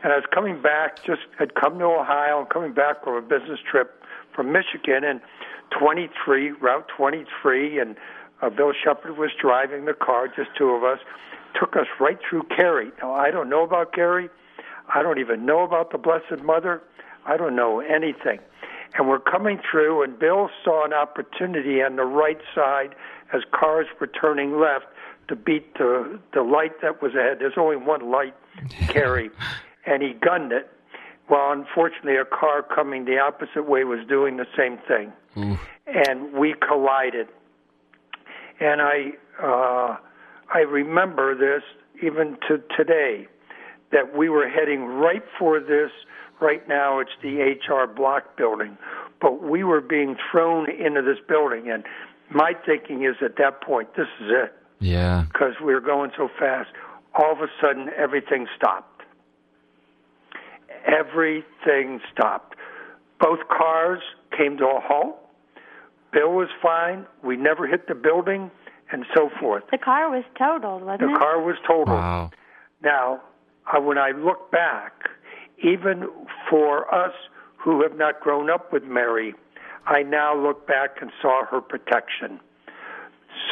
[0.02, 3.22] And I was coming back, just had come to Ohio and coming back from a
[3.22, 4.02] business trip
[4.34, 5.04] from Michigan.
[5.04, 5.20] And
[5.78, 7.96] 23, Route 23, and
[8.42, 10.98] uh, Bill Shepard was driving the car, just two of us,
[11.58, 12.90] took us right through Carey.
[13.00, 14.28] Now, I don't know about Carey.
[14.94, 16.82] I don't even know about the Blessed Mother.
[17.24, 18.40] I don't know anything.
[18.94, 22.94] And we're coming through, and Bill saw an opportunity on the right side
[23.32, 24.86] as cars were turning left
[25.28, 27.38] to beat the the light that was ahead.
[27.38, 28.34] There's only one light,
[28.88, 29.30] Carey,
[29.86, 30.68] and he gunned it.
[31.30, 35.12] Well, unfortunately, a car coming the opposite way was doing the same thing,
[35.86, 37.28] and we collided.
[38.60, 39.12] And I
[39.42, 39.96] uh,
[40.54, 41.62] I remember this
[42.02, 43.26] even to today
[43.92, 45.90] that we were heading right for this.
[46.40, 48.76] Right now, it's the HR block building,
[49.20, 51.84] but we were being thrown into this building, and
[52.30, 55.24] my thinking is at that point, this is it, Yeah.
[55.32, 56.70] because we were going so fast.
[57.14, 59.02] All of a sudden, everything stopped.
[60.84, 62.56] Everything stopped.
[63.20, 64.00] Both cars
[64.36, 65.21] came to a halt.
[66.12, 67.06] Bill was fine.
[67.24, 68.50] We never hit the building,
[68.90, 69.64] and so forth.
[69.70, 71.18] The car was totaled, wasn't The it?
[71.18, 71.88] car was totaled.
[71.88, 72.30] Wow.
[72.82, 73.22] Now,
[73.72, 74.92] uh, when I look back,
[75.62, 76.08] even
[76.50, 77.14] for us
[77.56, 79.34] who have not grown up with Mary,
[79.86, 82.40] I now look back and saw her protection.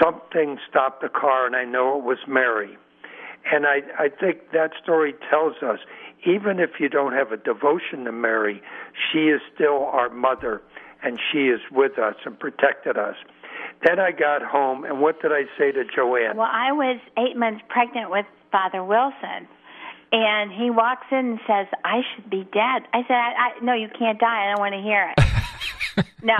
[0.03, 2.77] Something stopped the car, and I know it was Mary.
[3.51, 5.79] And I, I think that story tells us
[6.27, 8.61] even if you don't have a devotion to Mary,
[9.11, 10.61] she is still our mother,
[11.03, 13.17] and she is with us and protected us.
[13.87, 16.37] Then I got home, and what did I say to Joanne?
[16.37, 19.49] Well, I was eight months pregnant with Father Wilson,
[20.13, 23.73] and he walks in and says, "I should be dead." I said, I, I, "No,
[23.75, 24.45] you can't die.
[24.47, 26.37] I don't want to hear it." no,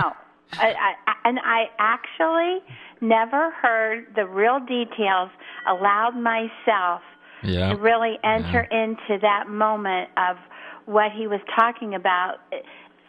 [0.53, 2.59] I, I, and I actually
[3.01, 5.29] never heard the real details.
[5.67, 7.01] Allowed myself
[7.43, 7.69] Yeah.
[7.73, 10.37] to really enter into that moment of
[10.85, 12.39] what he was talking about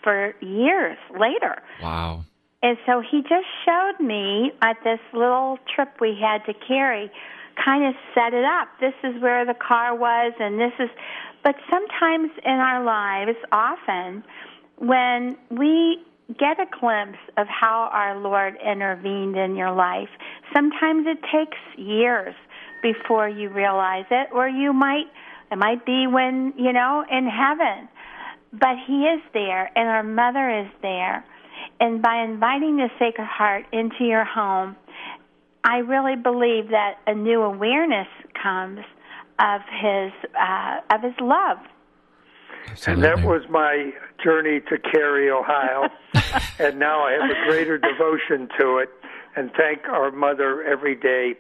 [0.02, 1.62] for years later.
[1.82, 2.24] Wow.
[2.62, 7.10] And so he just showed me at this little trip we had to Carey,
[7.62, 8.68] kind of set it up.
[8.80, 10.88] This is where the car was, and this is.
[11.42, 14.22] But sometimes in our lives, often,
[14.78, 15.98] when we
[16.38, 20.08] get a glimpse of how our Lord intervened in your life,
[20.54, 22.34] sometimes it takes years
[22.80, 25.06] before you realize it, or you might,
[25.50, 27.88] it might be when, you know, in heaven.
[28.52, 31.24] But He is there, and our mother is there.
[31.80, 34.76] And by inviting the Sacred Heart into your home,
[35.64, 38.08] I really believe that a new awareness
[38.40, 38.80] comes
[39.38, 41.58] of His uh, of His love.
[42.86, 45.88] And that was my journey to Carey, Ohio.
[46.58, 48.90] and now I have a greater devotion to it
[49.36, 51.34] and thank our mother every day.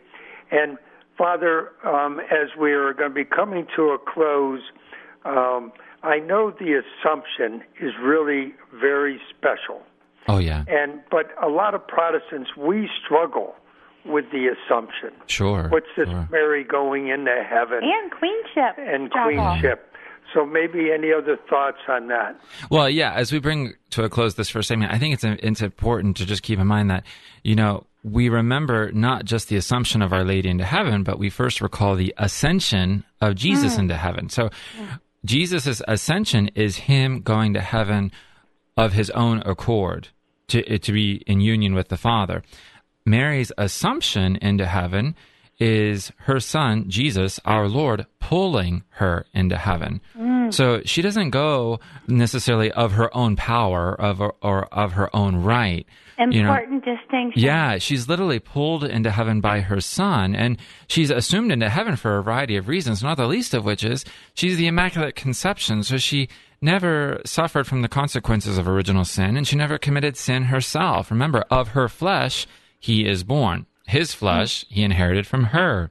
[0.50, 0.78] And
[1.16, 4.60] Father, um, as we are going to be coming to a close,
[5.24, 5.72] um,
[6.02, 9.82] I know the Assumption is really very special.
[10.28, 10.64] Oh yeah.
[10.68, 13.54] And but a lot of Protestants we struggle
[14.04, 15.10] with the Assumption.
[15.26, 15.68] Sure.
[15.68, 16.28] What's this sure.
[16.30, 17.80] Mary going into heaven?
[17.82, 18.78] And queenship.
[18.78, 19.50] and struggle.
[19.50, 19.88] queenship.
[20.34, 22.40] So maybe any other thoughts on that?
[22.70, 23.12] Well, yeah.
[23.12, 26.26] As we bring to a close this first segment, I think it's it's important to
[26.26, 27.04] just keep in mind that
[27.42, 31.30] you know we remember not just the assumption of Our Lady into heaven, but we
[31.30, 33.80] first recall the ascension of Jesus mm.
[33.80, 34.28] into heaven.
[34.28, 34.50] So
[35.24, 38.10] Jesus' ascension is him going to heaven
[38.76, 40.08] of his own accord
[40.48, 42.42] to, to be in union with the Father.
[43.06, 45.14] Mary's assumption into heaven
[45.62, 50.00] is her son, Jesus, our Lord, pulling her into heaven.
[50.18, 50.52] Mm.
[50.52, 55.86] So she doesn't go necessarily of her own power of, or of her own right.
[56.18, 57.40] Important you know, distinction.
[57.40, 62.18] Yeah, she's literally pulled into heaven by her son, and she's assumed into heaven for
[62.18, 65.96] a variety of reasons, not the least of which is she's the Immaculate Conception, so
[65.96, 66.28] she
[66.60, 71.10] never suffered from the consequences of original sin, and she never committed sin herself.
[71.10, 72.48] Remember, of her flesh,
[72.80, 73.66] he is born.
[73.86, 75.90] His flesh, he inherited from her.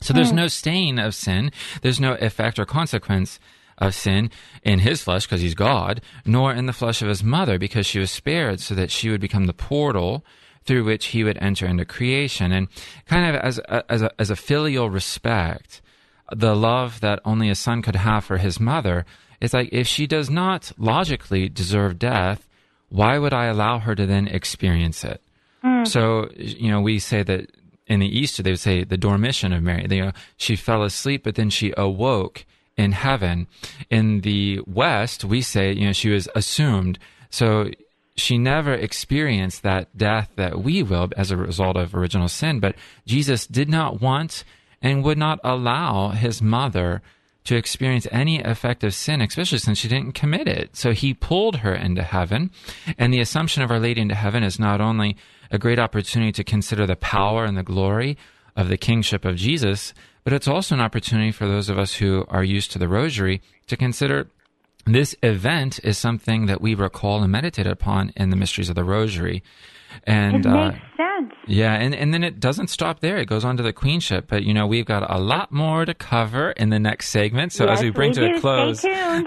[0.00, 1.50] So there's no stain of sin,
[1.82, 3.40] there's no effect or consequence
[3.78, 4.30] of sin
[4.62, 7.98] in his flesh because he's God, nor in the flesh of his mother because she
[7.98, 10.24] was spared so that she would become the portal
[10.64, 12.52] through which he would enter into creation.
[12.52, 12.68] And
[13.06, 15.80] kind of as a, as a, as a filial respect,
[16.34, 19.06] the love that only a son could have for his mother
[19.40, 22.46] is like if she does not logically deserve death,
[22.88, 25.22] why would I allow her to then experience it?
[25.88, 27.50] So, you know, we say that
[27.86, 29.86] in the Easter, they would say the dormition of Mary.
[29.86, 32.44] They, you know, she fell asleep, but then she awoke
[32.76, 33.46] in heaven.
[33.90, 36.98] In the West, we say, you know, she was assumed.
[37.30, 37.70] So
[38.16, 42.60] she never experienced that death that we will as a result of original sin.
[42.60, 44.44] But Jesus did not want
[44.82, 47.02] and would not allow his mother
[47.44, 50.76] to experience any effect of sin, especially since she didn't commit it.
[50.76, 52.50] So he pulled her into heaven.
[52.98, 55.16] And the assumption of Our Lady into heaven is not only
[55.50, 58.16] a great opportunity to consider the power and the glory
[58.56, 62.24] of the kingship of Jesus, but it's also an opportunity for those of us who
[62.28, 64.28] are used to the rosary to consider
[64.84, 68.84] this event is something that we recall and meditate upon in the mysteries of the
[68.84, 69.42] rosary.
[70.04, 71.34] And it makes uh, sense.
[71.46, 73.18] Yeah, and, and then it doesn't stop there.
[73.18, 74.26] It goes on to the queenship.
[74.28, 77.52] But, you know, we've got a lot more to cover in the next segment.
[77.52, 78.36] So yes, as we bring we to do.
[78.36, 78.82] a close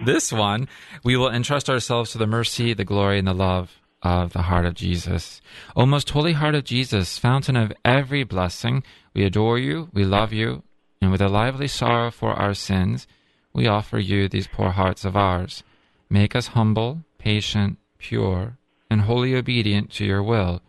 [0.06, 0.68] this one,
[1.04, 4.66] we will entrust ourselves to the mercy, the glory, and the love of the heart
[4.66, 5.42] of Jesus.
[5.76, 8.84] O most holy heart of Jesus, fountain of every blessing,
[9.14, 10.64] we adore you, we love you,
[11.02, 13.08] and with a lively sorrow for our sins,
[13.54, 15.64] we offer you these poor hearts of ours.
[16.10, 18.58] Make us humble, patient, pure,
[18.90, 20.62] and wholly obedient to your will.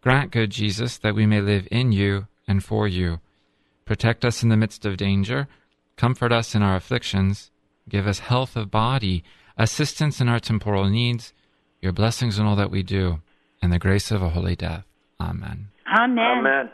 [0.00, 3.20] Grant, good Jesus, that we may live in you and for you.
[3.84, 5.48] Protect us in the midst of danger.
[5.96, 7.50] Comfort us in our afflictions.
[7.88, 9.24] Give us health of body,
[9.58, 11.32] assistance in our temporal needs,
[11.80, 13.20] your blessings in all that we do,
[13.62, 14.84] and the grace of a holy death.
[15.20, 15.68] Amen.
[15.86, 16.38] Amen.
[16.38, 16.70] Amen.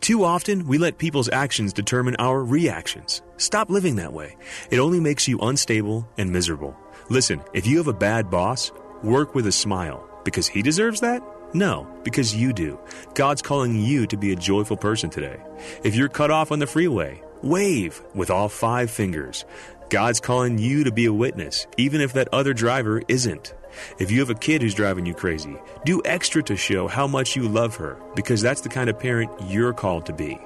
[0.00, 3.22] Too often, we let people's actions determine our reactions.
[3.38, 4.36] Stop living that way.
[4.70, 6.76] It only makes you unstable and miserable.
[7.08, 10.08] Listen, if you have a bad boss, work with a smile.
[10.24, 11.22] Because he deserves that?
[11.54, 12.78] No, because you do.
[13.14, 15.40] God's calling you to be a joyful person today.
[15.82, 19.44] If you're cut off on the freeway, wave with all five fingers.
[19.88, 23.54] God's calling you to be a witness, even if that other driver isn't.
[23.98, 27.36] If you have a kid who's driving you crazy, do extra to show how much
[27.36, 30.38] you love her, because that's the kind of parent you're called to be.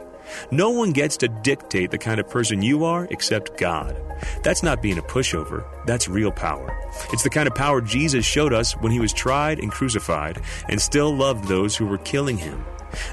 [0.51, 4.01] No one gets to dictate the kind of person you are except God.
[4.43, 6.77] That's not being a pushover, that's real power.
[7.13, 10.81] It's the kind of power Jesus showed us when he was tried and crucified and
[10.81, 12.65] still loved those who were killing him.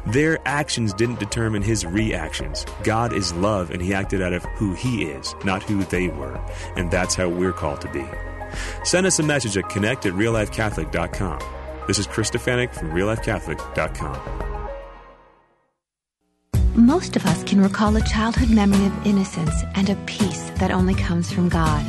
[0.08, 2.66] Their actions didn't determine his reactions.
[2.84, 6.40] God is love and he acted out of who he is, not who they were.
[6.76, 8.06] And that's how we're called to be.
[8.84, 11.40] Send us a message at connect at reallifecatholic.com.
[11.88, 14.56] This is Chris Stefanick from reallifecatholic.com.
[16.76, 20.94] Most of us can recall a childhood memory of innocence and a peace that only
[20.94, 21.84] comes from God.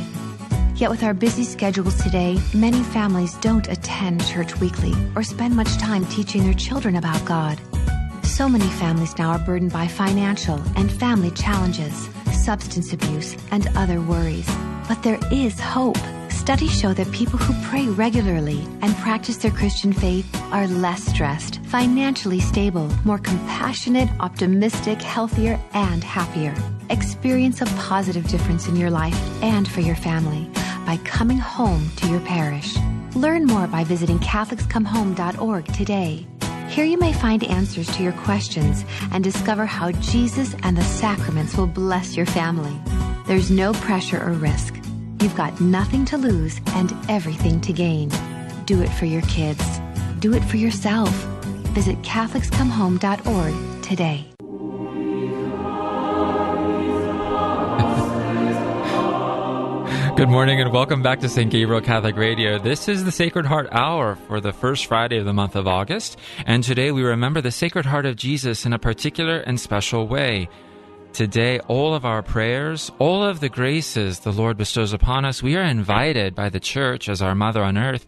[0.75, 5.77] Yet with our busy schedules today, many families don't attend church weekly or spend much
[5.77, 7.59] time teaching their children about God.
[8.23, 13.99] So many families now are burdened by financial and family challenges, substance abuse, and other
[13.99, 14.49] worries.
[14.87, 15.97] But there is hope.
[16.49, 21.63] Studies show that people who pray regularly and practice their Christian faith are less stressed,
[21.65, 26.55] financially stable, more compassionate, optimistic, healthier, and happier.
[26.89, 30.49] Experience a positive difference in your life and for your family
[30.87, 32.75] by coming home to your parish.
[33.13, 36.25] Learn more by visiting CatholicsComeHome.org today.
[36.67, 41.55] Here you may find answers to your questions and discover how Jesus and the sacraments
[41.55, 42.75] will bless your family.
[43.27, 44.78] There's no pressure or risk.
[45.21, 48.09] You've got nothing to lose and everything to gain.
[48.65, 49.63] Do it for your kids.
[50.19, 51.09] Do it for yourself.
[51.73, 54.25] Visit CatholicsComeHome.org today.
[60.15, 61.49] Good morning and welcome back to St.
[61.49, 62.59] Gabriel Catholic Radio.
[62.59, 66.17] This is the Sacred Heart Hour for the first Friday of the month of August,
[66.45, 70.49] and today we remember the Sacred Heart of Jesus in a particular and special way.
[71.13, 75.55] Today, all of our prayers, all of the graces the Lord bestows upon us, we
[75.57, 78.05] are invited by the Church as our Mother on earth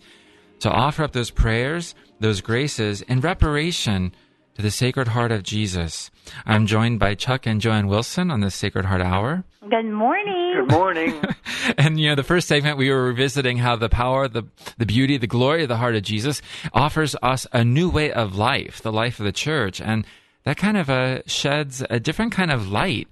[0.60, 4.14] to offer up those prayers, those graces in reparation
[4.56, 6.12] to the Sacred Heart of Jesus.
[6.46, 9.44] I'm joined by Chuck and Joanne Wilson on the Sacred Heart Hour.
[9.70, 10.54] Good morning.
[10.56, 11.22] Good morning.
[11.78, 14.44] and you know, the first segment we were revisiting how the power, the
[14.78, 16.42] the beauty, the glory of the heart of Jesus
[16.74, 20.06] offers us a new way of life, the life of the church, and
[20.44, 23.08] that kind of uh, sheds a different kind of light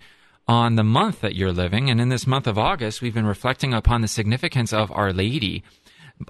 [0.47, 1.89] on the month that you're living.
[1.89, 5.63] And in this month of August, we've been reflecting upon the significance of Our Lady.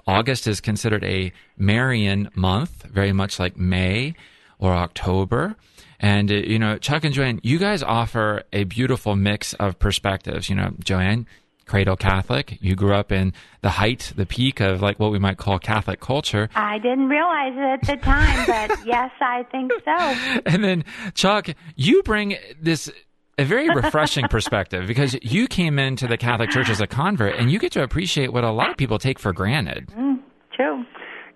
[0.06, 4.14] August is considered a Marian month, very much like May
[4.58, 5.56] or October.
[5.98, 10.48] And, uh, you know, Chuck and Joanne, you guys offer a beautiful mix of perspectives.
[10.48, 11.26] You know, Joanne,
[11.70, 12.58] cradle Catholic.
[12.60, 16.00] You grew up in the height, the peak of like what we might call Catholic
[16.00, 16.48] culture.
[16.56, 20.40] I didn't realize it at the time, but yes, I think so.
[20.46, 22.90] And then, Chuck, you bring this
[23.38, 27.52] a very refreshing perspective because you came into the Catholic Church as a convert and
[27.52, 29.86] you get to appreciate what a lot of people take for granted.
[29.96, 30.18] Mm,
[30.52, 30.84] true.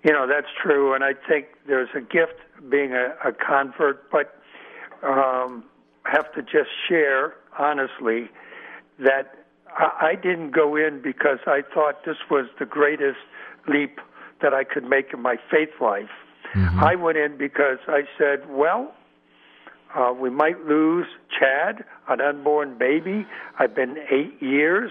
[0.05, 0.95] You know, that's true.
[0.95, 4.37] And I think there's a gift being a, a convert, but
[5.05, 5.63] um,
[6.13, 8.31] have to just share honestly
[8.99, 9.44] that
[9.77, 13.19] I, I didn't go in because I thought this was the greatest
[13.69, 13.99] leap
[14.43, 16.11] that I could make in my faith life.
[16.55, 16.85] Mm-hmm.
[16.85, 18.95] I went in because I said, well,
[19.95, 21.07] uh, we might lose
[21.39, 23.27] Chad, an unborn baby.
[23.59, 24.91] I've been eight years,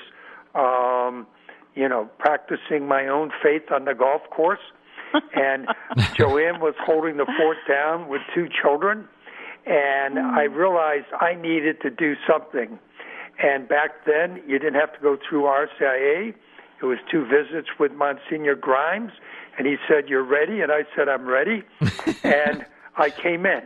[0.55, 1.27] um,
[1.75, 4.59] you know, practicing my own faith on the golf course.
[5.35, 5.67] and
[6.15, 9.07] Joanne was holding the fort down with two children.
[9.65, 10.33] And mm.
[10.33, 12.79] I realized I needed to do something.
[13.41, 16.33] And back then, you didn't have to go through RCIA.
[16.81, 19.11] It was two visits with Monsignor Grimes,
[19.57, 21.63] and he said, "You're ready," and I said, "I'm ready,"
[22.23, 22.65] and
[22.97, 23.63] I came in.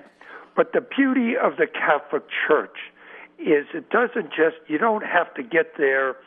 [0.56, 2.78] But the beauty of the Catholic Church
[3.40, 6.18] is it doesn't just you don't have to get there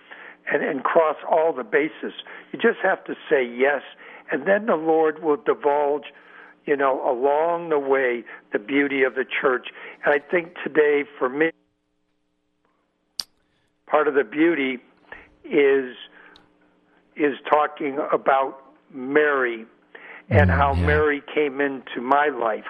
[0.51, 2.13] and, and cross all the bases.
[2.53, 3.83] You just have to say yes,
[4.31, 6.13] and then the Lord will divulge,
[6.67, 9.69] you know, along the way the beauty of the church.
[10.05, 11.51] And I think today, for me,
[13.91, 14.79] part of the beauty
[15.45, 15.97] is
[17.17, 18.59] is talking about
[18.93, 19.67] Mary
[20.31, 20.87] and mm, how yeah.
[20.87, 22.65] Mary came into my life.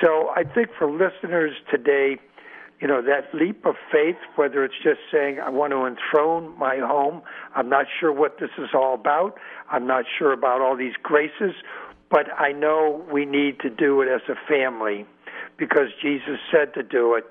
[0.00, 2.18] So I think for listeners today,
[2.80, 6.76] you know, that leap of faith, whether it's just saying, I want to enthrone my
[6.76, 7.22] home,
[7.54, 9.38] I'm not sure what this is all about,
[9.70, 11.54] I'm not sure about all these graces,
[12.10, 15.06] but I know we need to do it as a family
[15.56, 17.24] because Jesus said to do it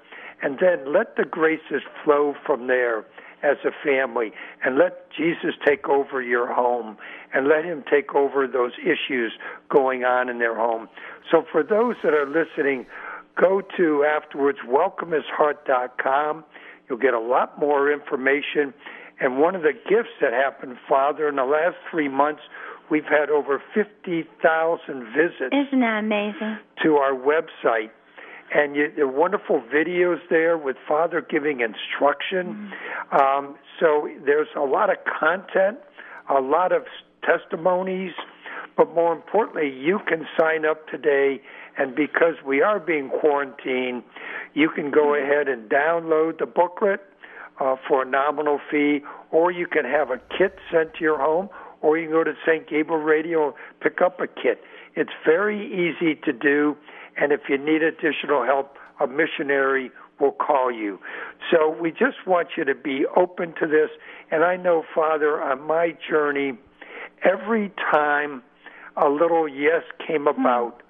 [0.43, 3.05] and then let the graces flow from there
[3.43, 4.31] as a family
[4.63, 6.97] and let Jesus take over your home
[7.33, 9.33] and let him take over those issues
[9.69, 10.87] going on in their home.
[11.31, 12.85] So for those that are listening,
[13.39, 16.43] go to afterwards welcomehisheart.com.
[16.89, 18.73] You'll get a lot more information.
[19.19, 22.41] And one of the gifts that happened, Father, in the last three months,
[22.89, 25.53] we've had over 50,000 visits.
[25.53, 26.57] Isn't that amazing?
[26.83, 27.91] To our website
[28.53, 32.71] and you, there are wonderful videos there with Father giving instruction.
[33.11, 33.15] Mm-hmm.
[33.15, 35.79] Um, so there's a lot of content,
[36.29, 36.83] a lot of
[37.23, 38.13] testimonies,
[38.77, 41.41] but more importantly, you can sign up today.
[41.77, 44.03] And because we are being quarantined,
[44.53, 45.31] you can go mm-hmm.
[45.31, 47.01] ahead and download the booklet
[47.59, 49.01] uh, for a nominal fee,
[49.31, 51.49] or you can have a kit sent to your home,
[51.81, 52.67] or you can go to St.
[52.67, 54.61] Gabriel Radio and pick up a kit.
[54.95, 56.77] It's very easy to do
[57.17, 60.99] and if you need additional help, a missionary will call you.
[61.51, 63.89] So we just want you to be open to this.
[64.31, 66.53] And I know, Father, on my journey,
[67.23, 68.43] every time
[68.95, 70.27] a little yes came hmm.
[70.39, 70.81] about,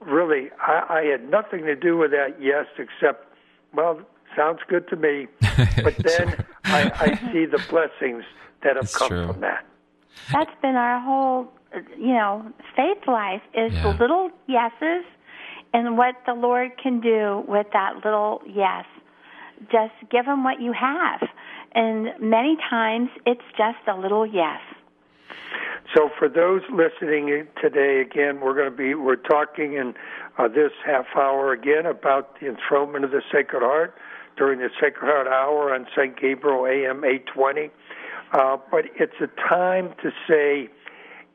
[0.00, 3.26] really, I, I had nothing to do with that yes except,
[3.74, 4.00] well,
[4.36, 5.26] sounds good to me.
[5.82, 8.24] But then I, I see the blessings
[8.62, 9.26] that have it's come true.
[9.28, 9.64] from that.
[10.32, 11.52] That's been our whole,
[11.98, 13.82] you know, faith life is yeah.
[13.82, 15.04] the little yeses
[15.76, 18.86] and what the Lord can do with that little yes.
[19.70, 21.28] Just give him what you have.
[21.74, 24.60] And many times it's just a little yes.
[25.94, 29.92] So for those listening today, again, we're going to be we're talking in
[30.38, 33.94] uh, this half hour again about the enthronement of the Sacred Heart
[34.38, 36.18] during the Sacred Heart Hour on St.
[36.18, 37.70] Gabriel AM 820.
[38.32, 40.70] Uh, but it's a time to say,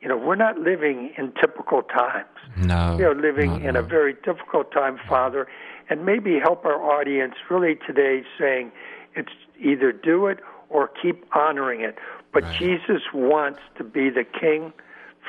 [0.02, 2.26] you know, we're not living in typical times.
[2.56, 2.96] No.
[2.98, 5.46] We are living in a very difficult time, Father,
[5.88, 8.72] and maybe help our audience really today saying
[9.14, 11.98] it's either do it or keep honoring it.
[12.32, 12.58] But Right.
[12.58, 14.72] Jesus wants to be the king,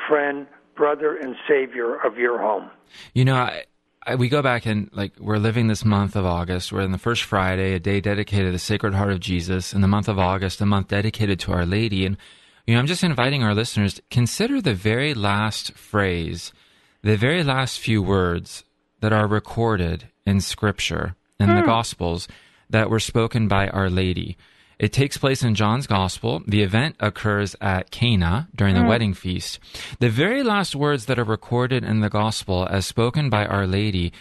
[0.08, 2.72] friend, brother, and savior of your home.
[3.14, 3.66] You know, I,
[4.08, 6.72] I, we go back and like we're living this month of August.
[6.72, 9.74] We're in the first Friday, a day dedicated to the Sacred Heart of Jesus.
[9.74, 12.06] In the month of August, a month dedicated to Our Lady.
[12.06, 12.18] And
[12.66, 16.54] you know, I'm just inviting our listeners to consider the very last phrase,
[17.02, 18.64] the very last few words
[19.02, 21.66] that are recorded in Scripture in the hmm.
[21.66, 22.28] Gospels
[22.70, 24.38] that were spoken by Our Lady.
[24.80, 26.42] It takes place in John's Gospel.
[26.48, 28.88] The event occurs at Cana during the hmm.
[28.88, 29.60] wedding feast.
[30.00, 34.14] The very last words that are recorded in the Gospel as spoken by Our Lady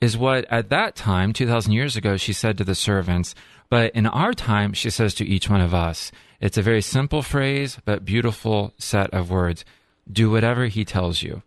[0.00, 3.34] is what at that time, 2,000 years ago, she said to the servants.
[3.70, 6.10] But in our time, she says to each one of us.
[6.40, 9.64] It's a very simple phrase, but beautiful set of words.
[10.10, 11.42] Do whatever he tells you.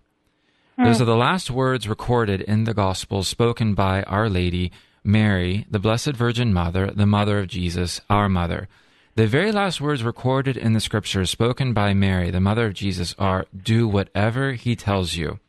[0.77, 0.83] Hmm.
[0.85, 4.71] Those are the last words recorded in the Gospels spoken by Our Lady,
[5.03, 8.67] Mary, the Blessed Virgin Mother, the Mother of Jesus, our Mother.
[9.15, 13.15] The very last words recorded in the Scriptures spoken by Mary, the Mother of Jesus,
[13.17, 15.39] are Do whatever he tells you.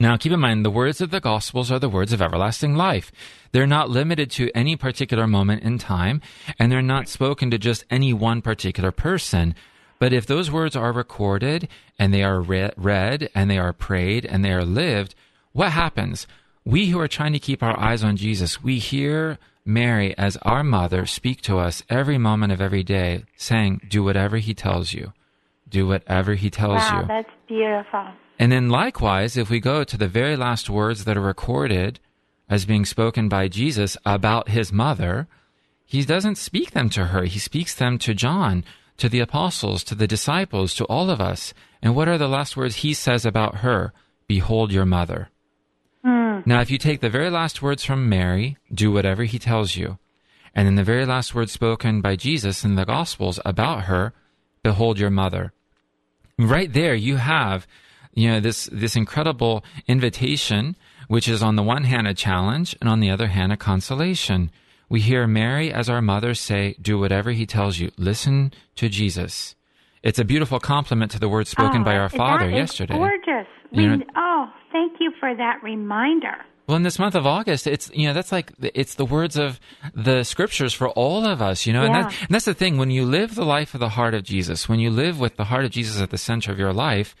[0.00, 3.12] Now, keep in mind, the words of the Gospels are the words of everlasting life.
[3.52, 6.20] They're not limited to any particular moment in time,
[6.58, 9.54] and they're not spoken to just any one particular person.
[10.00, 11.68] But if those words are recorded
[11.98, 15.14] and they are re- read and they are prayed and they are lived,
[15.52, 16.26] what happens?
[16.64, 20.64] We who are trying to keep our eyes on Jesus, we hear Mary as our
[20.64, 25.12] mother speak to us every moment of every day, saying, Do whatever he tells you.
[25.68, 27.06] Do whatever he tells Wow, you.
[27.06, 28.08] that's beautiful.
[28.38, 32.00] And then likewise, if we go to the very last words that are recorded
[32.48, 35.28] as being spoken by Jesus about his mother,
[35.84, 37.24] he doesn't speak them to her.
[37.24, 38.64] He speaks them to John,
[38.98, 41.54] to the apostles, to the disciples, to all of us.
[41.80, 43.92] And what are the last words he says about her?
[44.26, 45.30] Behold your mother.
[46.02, 46.40] Hmm.
[46.44, 49.98] Now, if you take the very last words from Mary, do whatever he tells you,
[50.54, 54.12] and then the very last words spoken by Jesus in the Gospels about her,
[54.62, 55.52] behold your mother
[56.38, 57.66] right there you have
[58.14, 60.76] you know this this incredible invitation
[61.08, 64.50] which is on the one hand a challenge and on the other hand a consolation.
[64.88, 67.90] We hear mary as our mother say do whatever he tells you.
[67.96, 69.54] Listen to jesus.
[70.02, 72.94] It's a beautiful compliment to the words spoken oh, by our father yesterday.
[72.94, 73.46] gorgeous.
[73.70, 76.36] You We- know- oh, thank you for that reminder.
[76.66, 79.60] Well, in this month of August, it's you know that's like it's the words of
[79.94, 82.78] the scriptures for all of us, you know, and, that, and that's the thing.
[82.78, 85.44] When you live the life of the heart of Jesus, when you live with the
[85.44, 87.14] heart of Jesus at the center of your life,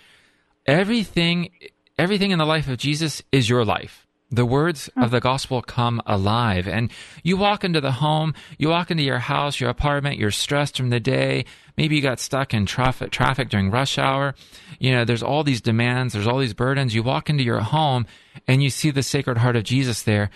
[0.66, 1.50] everything,
[1.98, 4.06] everything in the life of Jesus is your life.
[4.30, 5.02] The words hmm.
[5.02, 6.90] of the gospel come alive, and
[7.22, 10.90] you walk into the home, you walk into your house, your apartment, you're stressed from
[10.90, 11.44] the day.
[11.76, 14.34] Maybe you got stuck in traffic, traffic during rush hour.
[14.78, 16.94] You know, there's all these demands, there's all these burdens.
[16.94, 18.06] You walk into your home
[18.48, 20.30] and you see the Sacred Heart of Jesus there.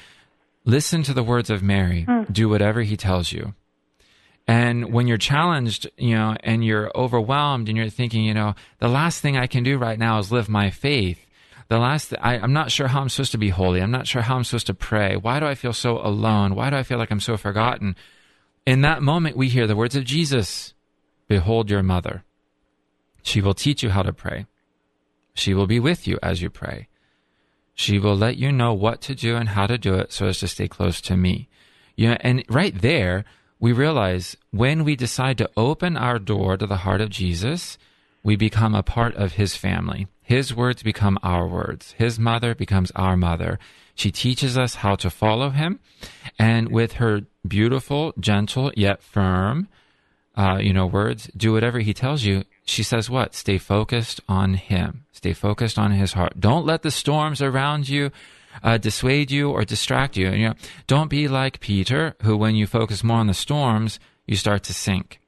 [0.65, 2.03] Listen to the words of Mary.
[2.03, 2.25] Hmm.
[2.31, 3.55] Do whatever he tells you.
[4.49, 8.89] And when you're challenged, you know, and you're overwhelmed and you're thinking, you know, the
[8.89, 11.25] last thing I can do right now is live my faith.
[11.69, 13.83] The last, I, I'm not sure how I'm supposed to be holy.
[13.83, 15.17] I'm not sure how I'm supposed to pray.
[15.17, 16.55] Why do I feel so alone?
[16.55, 17.95] Why do I feel like I'm so forgotten?
[18.65, 20.73] In that moment, we hear the words of Jesus
[21.29, 22.25] Behold your mother.
[23.23, 24.47] She will teach you how to pray.
[25.35, 26.89] She will be with you as you pray.
[27.75, 30.39] She will let you know what to do and how to do it so as
[30.39, 31.51] to stay close to me.
[31.97, 33.27] You know, and right there,
[33.61, 37.79] we realize when we decide to open our door to the heart of Jesus,
[38.23, 40.07] we become a part of his family.
[40.23, 41.95] His words become our words.
[41.99, 43.59] His mother becomes our mother.
[43.95, 45.81] She teaches us how to follow him.
[46.39, 49.69] And with her beautiful, gentle, yet firm,
[50.37, 52.45] uh, you know, words, do whatever he tells you.
[52.65, 53.35] She says what?
[53.35, 55.05] Stay focused on him.
[55.13, 56.39] Stay focused on his heart.
[56.39, 58.13] Don't let the storms around you
[58.63, 60.31] uh, dissuade you or distract you.
[60.31, 60.55] You know,
[60.87, 64.75] don't be like Peter, who when you focus more on the storms, you start to
[64.75, 65.21] sink.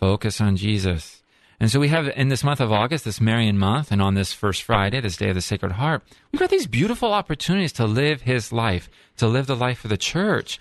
[0.00, 1.22] Focus on Jesus.
[1.60, 4.32] And so we have in this month of August, this Marian month, and on this
[4.32, 8.22] first Friday, this day of the Sacred Heart, we've got these beautiful opportunities to live
[8.22, 10.60] his life, to live the life of the church,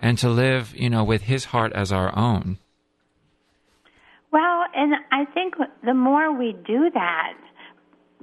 [0.00, 2.58] and to live, you know, with his heart as our own.
[4.30, 7.34] Well, and I think the more we do that,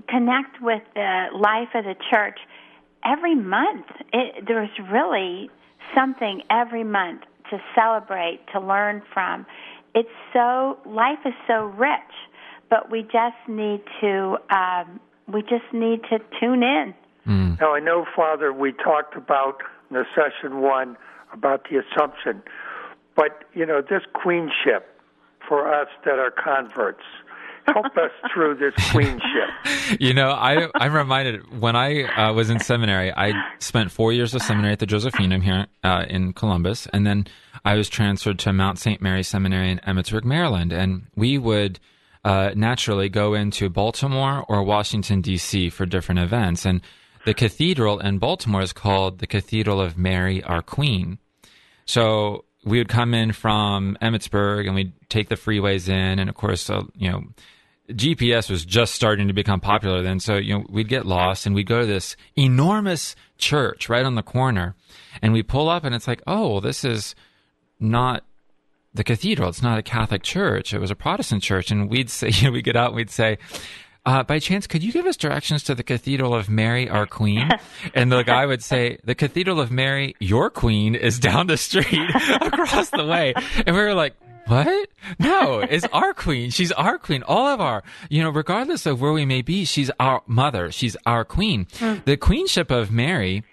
[0.07, 2.39] connect with the life of the church,
[3.05, 5.49] every month, it, there's really
[5.95, 9.45] something every month to celebrate, to learn from.
[9.93, 12.13] It's so, life is so rich,
[12.69, 16.93] but we just need to, um, we just need to tune in.
[17.59, 20.97] Now, I know, Father, we talked about in the session one
[21.33, 22.41] about the Assumption,
[23.15, 24.87] but, you know, this queenship
[25.47, 27.03] for us that are converts,
[27.65, 29.21] help us through this queenship.
[29.99, 34.33] You know, I I'm reminded when I uh, was in seminary, I spent four years
[34.33, 37.27] of seminary at the Josephinum here uh, in Columbus, and then
[37.65, 39.01] I was transferred to Mount St.
[39.01, 41.79] Mary Seminary in Emmitsburg, Maryland, and we would.
[42.23, 45.71] Uh, naturally, go into Baltimore or Washington D.C.
[45.71, 46.81] for different events, and
[47.25, 51.17] the cathedral in Baltimore is called the Cathedral of Mary, our Queen.
[51.85, 56.35] So we would come in from Emmitsburg and we'd take the freeways in, and of
[56.35, 57.23] course, uh, you know,
[57.89, 60.19] GPS was just starting to become popular then.
[60.19, 64.15] So you know, we'd get lost and we'd go to this enormous church right on
[64.15, 64.75] the corner,
[65.21, 67.15] and we pull up and it's like, oh, this is
[67.79, 68.23] not
[68.93, 69.49] the cathedral.
[69.49, 70.73] It's not a Catholic church.
[70.73, 73.09] It was a Protestant church, and we'd say, you know, we get out and we'd
[73.09, 73.37] say.
[74.03, 77.49] Uh, by chance, could you give us directions to the Cathedral of Mary, our Queen?
[77.93, 82.09] And the guy would say, the Cathedral of Mary, your Queen, is down the street
[82.41, 83.33] across the way.
[83.65, 84.15] And we were like,
[84.47, 84.89] what?
[85.19, 86.49] No, it's our queen.
[86.49, 87.23] She's our queen.
[87.23, 90.71] All of our, you know, regardless of where we may be, she's our mother.
[90.71, 91.65] She's our queen.
[91.79, 92.03] Mm.
[92.05, 93.43] The queenship of Mary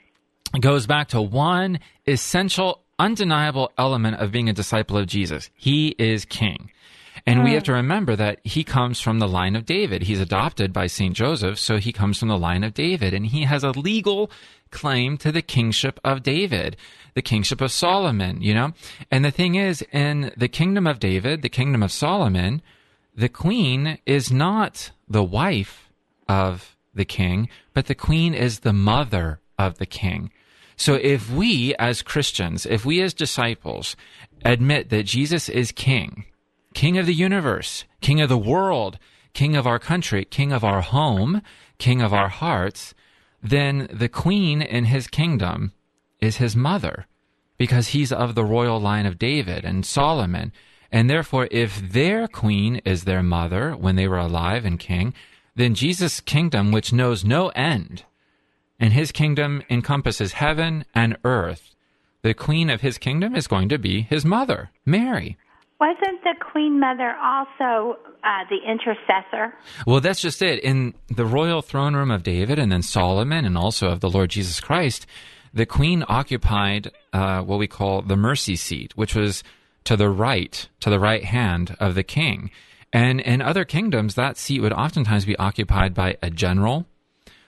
[0.61, 5.51] goes back to one essential, undeniable element of being a disciple of Jesus.
[5.55, 6.71] He is king.
[7.27, 7.67] And we have hmm.
[7.67, 10.03] to remember that he comes from the line of David.
[10.03, 11.15] He's adopted by St.
[11.15, 13.15] Joseph, so he comes from the line of David.
[13.15, 14.31] And he has a legal
[14.71, 16.77] claim to the kingship of David,
[17.15, 18.73] the kingship of Solomon, you know?
[19.11, 22.63] And the thing is, in the kingdom of David, the kingdom of Solomon,
[23.15, 25.91] the queen is not the wife
[26.29, 30.31] of the king, but the queen is the mother of the king.
[30.77, 33.97] So if we as Christians, if we as disciples
[34.45, 36.25] admit that Jesus is king,
[36.79, 39.01] king of the universe, king of the world,
[39.33, 41.43] king of our country, king of our home,
[41.79, 42.95] king of our hearts,
[43.43, 45.73] then the queen in his kingdom
[46.21, 47.09] is his mother
[47.57, 50.53] because he's of the royal line of David and Solomon.
[50.93, 55.15] And therefore, if their queen is their mother when they were alive and king,
[55.57, 58.05] then Jesus' kingdom, which knows no end,
[58.79, 61.75] and his kingdom encompasses heaven and earth,
[62.23, 65.37] the queen of his kingdom is going to be his mother, Mary.
[65.81, 69.55] Wasn't the Queen Mother also uh, the intercessor?
[69.87, 70.59] Well, that's just it.
[70.65, 74.31] In the royal throne room of David and then Solomon and also of the Lord
[74.31, 75.07] Jesus Christ,
[75.55, 79.45] the Queen occupied uh, what we call the mercy seat, which was
[79.85, 82.51] to the right, to the right hand of the king.
[82.93, 86.87] And in other kingdoms, that seat would oftentimes be occupied by a general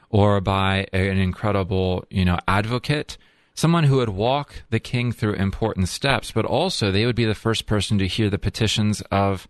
[0.09, 3.19] or by an incredible, you know, advocate
[3.61, 7.35] someone who would walk the king through important steps, but also they would be the
[7.35, 9.47] first person to hear the petitions of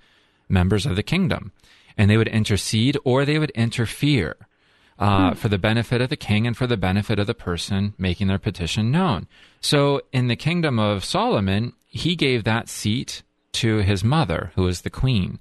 [0.49, 1.53] members of the kingdom.
[1.97, 4.37] And they would intercede or they would interfere
[4.99, 5.37] uh, hmm.
[5.37, 8.39] for the benefit of the king and for the benefit of the person making their
[8.39, 9.29] petition known.
[9.61, 14.81] So in the kingdom of Solomon, he gave that seat to his mother, who was
[14.81, 15.39] the queen.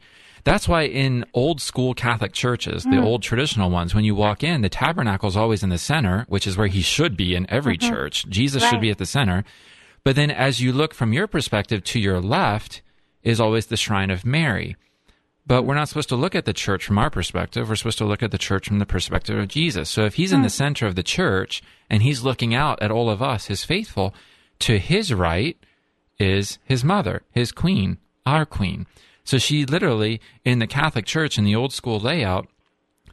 [0.50, 2.90] That's why in old school Catholic churches, mm.
[2.90, 3.06] the hmm.
[3.06, 6.48] old traditional ones, when you walk in, the tabernacle is always in the center, which
[6.48, 7.88] is where he should be in every mm-hmm.
[7.88, 8.28] church.
[8.28, 8.72] Jesus right.
[8.72, 9.44] should be at the center.
[10.04, 12.82] But then as you look from your perspective to your left
[13.22, 14.76] is always the shrine of Mary.
[15.46, 17.70] But we're not supposed to look at the church from our perspective.
[17.70, 19.88] We're supposed to look at the church from the perspective of Jesus.
[19.88, 20.64] So if he's in the hmm.
[20.64, 24.16] center of the church and he's looking out at all of us, his faithful,
[24.62, 25.64] to his right
[26.18, 28.88] is his mother, his queen, our queen.
[29.24, 32.48] So she literally, in the Catholic Church, in the old school layout,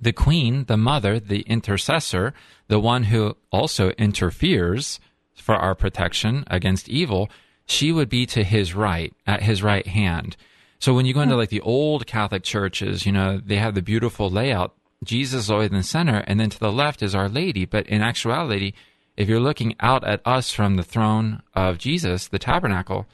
[0.00, 2.34] the queen, the mother, the intercessor,
[2.68, 5.00] the one who also interferes
[5.34, 7.30] for our protection against evil,
[7.66, 10.36] she would be to his right, at his right hand.
[10.78, 11.40] So when you go into hmm.
[11.40, 14.74] like the old Catholic churches, you know, they have the beautiful layout.
[15.04, 17.64] Jesus is always in the center, and then to the left is Our Lady.
[17.64, 18.72] But in actuality,
[19.16, 23.06] if you're looking out at us from the throne of Jesus, the tabernacle,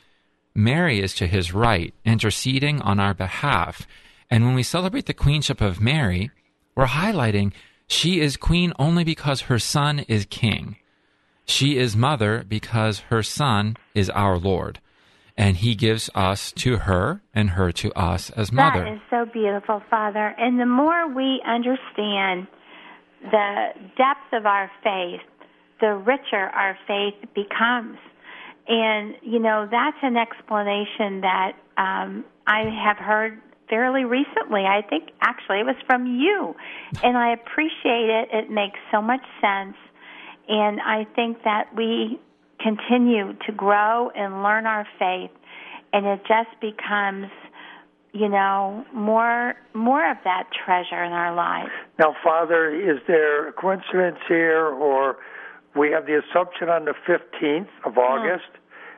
[0.54, 3.86] Mary is to his right, interceding on our behalf.
[4.30, 6.30] And when we celebrate the queenship of Mary,
[6.74, 7.52] we're highlighting
[7.86, 10.76] she is queen only because her son is king.
[11.44, 14.80] She is mother because her son is our Lord.
[15.36, 18.84] And he gives us to her and her to us as mother.
[18.84, 20.34] That is so beautiful, Father.
[20.38, 22.46] And the more we understand
[23.22, 25.20] the depth of our faith,
[25.80, 27.98] the richer our faith becomes.
[28.68, 34.62] And, you know, that's an explanation that um, I have heard fairly recently.
[34.62, 36.54] I think actually it was from you.
[37.02, 38.28] And I appreciate it.
[38.32, 39.76] It makes so much sense.
[40.48, 42.20] And I think that we
[42.62, 45.30] continue to grow and learn our faith
[45.92, 47.26] and it just becomes
[48.12, 53.52] you know more more of that treasure in our lives now father is there a
[53.52, 55.16] coincidence here or
[55.74, 57.98] we have the Assumption on the 15th of hmm.
[57.98, 58.50] August,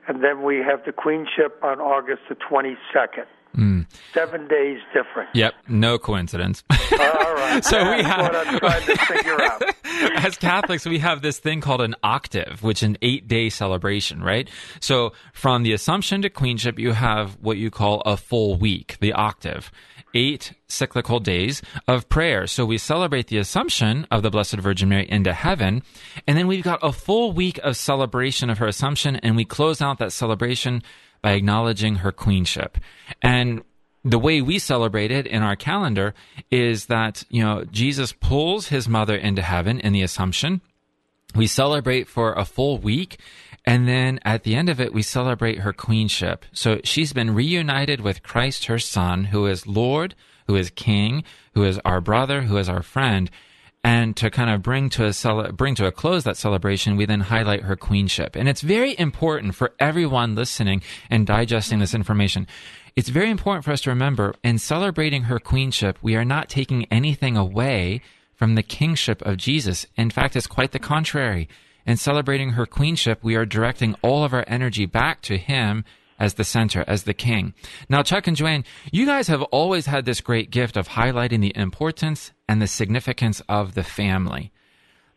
[0.09, 3.27] and then we have the Queenship on August the 22nd.
[3.57, 3.87] Mm.
[4.13, 5.31] Seven days different.
[5.35, 6.65] Yep, no coincidence.
[6.71, 7.65] All right.
[7.65, 9.63] So we That's have- what I'm trying to figure out.
[10.25, 14.23] As Catholics, we have this thing called an octave, which is an eight day celebration,
[14.23, 14.49] right?
[14.81, 19.13] So from the Assumption to Queenship, you have what you call a full week, the
[19.13, 19.71] octave.
[20.17, 22.47] Eight cyclical days of prayer.
[22.47, 25.83] So we celebrate the Assumption of the Blessed Virgin Mary into heaven.
[26.29, 29.17] And then we've got a full week of celebration of her Assumption.
[29.17, 30.83] And we close out that celebration
[31.25, 32.77] by acknowledging her queenship.
[33.22, 33.62] And
[34.05, 36.12] the way we celebrate it in our calendar
[36.51, 40.61] is that, you know, Jesus pulls his mother into heaven in the Assumption.
[41.35, 43.18] We celebrate for a full week.
[43.64, 46.45] And then at the end of it, we celebrate her queenship.
[46.53, 50.14] So she's been reunited with Christ, her son, who is Lord,
[50.47, 53.31] who is King, who is our brother, who is our friend.
[53.87, 57.05] And to kind of bring to a cele- bring to a close that celebration, we
[57.05, 58.35] then highlight her queenship.
[58.35, 62.47] And it's very important for everyone listening and digesting this information.
[62.97, 66.87] It's very important for us to remember in celebrating her queenship, we are not taking
[66.87, 68.01] anything away
[68.35, 69.87] from the kingship of Jesus.
[69.97, 71.49] In fact, it's quite the contrary.
[71.87, 75.85] In celebrating her queenship, we are directing all of our energy back to him
[76.19, 77.55] as the center, as the king.
[77.89, 81.57] Now, Chuck and Joanne, you guys have always had this great gift of highlighting the
[81.57, 84.53] importance and the significance of the family.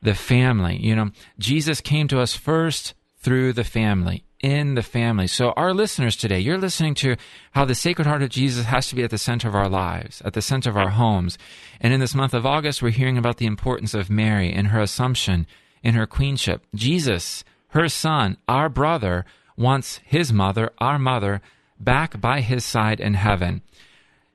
[0.01, 5.27] The family, you know, Jesus came to us first through the family, in the family.
[5.27, 7.15] So, our listeners today, you're listening to
[7.51, 10.21] how the Sacred Heart of Jesus has to be at the center of our lives,
[10.23, 11.37] at the center of our homes.
[11.81, 14.79] And in this month of August, we're hearing about the importance of Mary and her
[14.79, 15.47] assumption
[15.83, 16.65] in her queenship.
[16.75, 19.25] Jesus, her son, our brother,
[19.57, 21.41] wants his mother, our mother,
[21.79, 23.61] back by his side in heaven.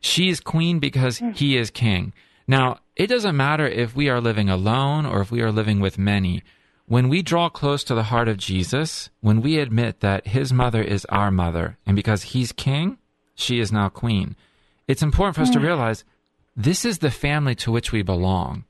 [0.00, 2.12] She is queen because he is king.
[2.46, 5.96] Now, it doesn't matter if we are living alone or if we are living with
[5.96, 6.42] many.
[6.86, 10.82] When we draw close to the heart of Jesus, when we admit that his mother
[10.82, 12.98] is our mother, and because he's king,
[13.34, 14.36] she is now queen,
[14.88, 15.64] it's important for us to mm.
[15.64, 16.04] realize
[16.56, 18.64] this is the family to which we belong.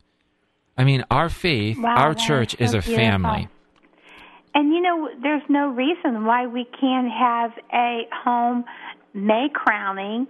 [0.77, 2.97] I mean, our faith, Wow, our church so is a beautiful.
[2.97, 3.49] family.
[4.55, 8.65] And you know, there's no reason why we can't have a home
[9.15, 10.27] May crowning,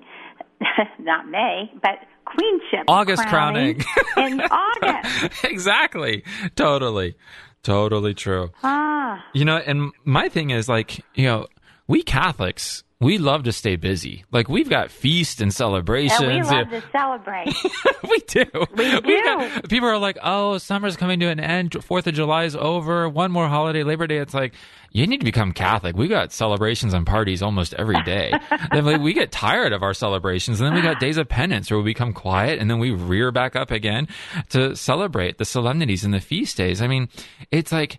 [0.98, 3.80] not May, but queenship August crowning,
[4.14, 4.40] crowning.
[4.40, 5.44] in August.
[5.44, 6.24] exactly.
[6.56, 7.16] Totally.
[7.62, 8.50] Totally true.
[8.64, 11.46] Ah, You know, and my thing is like, you know,
[11.86, 14.24] we Catholics, we love to stay busy.
[14.30, 16.20] Like we've got feasts and celebrations.
[16.20, 17.48] and we love to celebrate.
[18.09, 18.44] we do.
[18.76, 19.22] We do.
[19.24, 21.76] got- people are like, "Oh, summer's coming to an end.
[21.84, 23.09] Fourth of July is over.
[23.09, 24.55] One more holiday, Labor Day." It's like
[24.92, 25.96] you need to become Catholic.
[25.96, 28.32] We got celebrations and parties almost every day.
[28.72, 31.70] then we, we get tired of our celebrations, and then we got days of penance
[31.70, 34.07] where we become quiet, and then we rear back up again
[34.50, 36.80] to celebrate the solemnities and the feast days.
[36.80, 37.09] I mean,
[37.50, 37.98] it's like.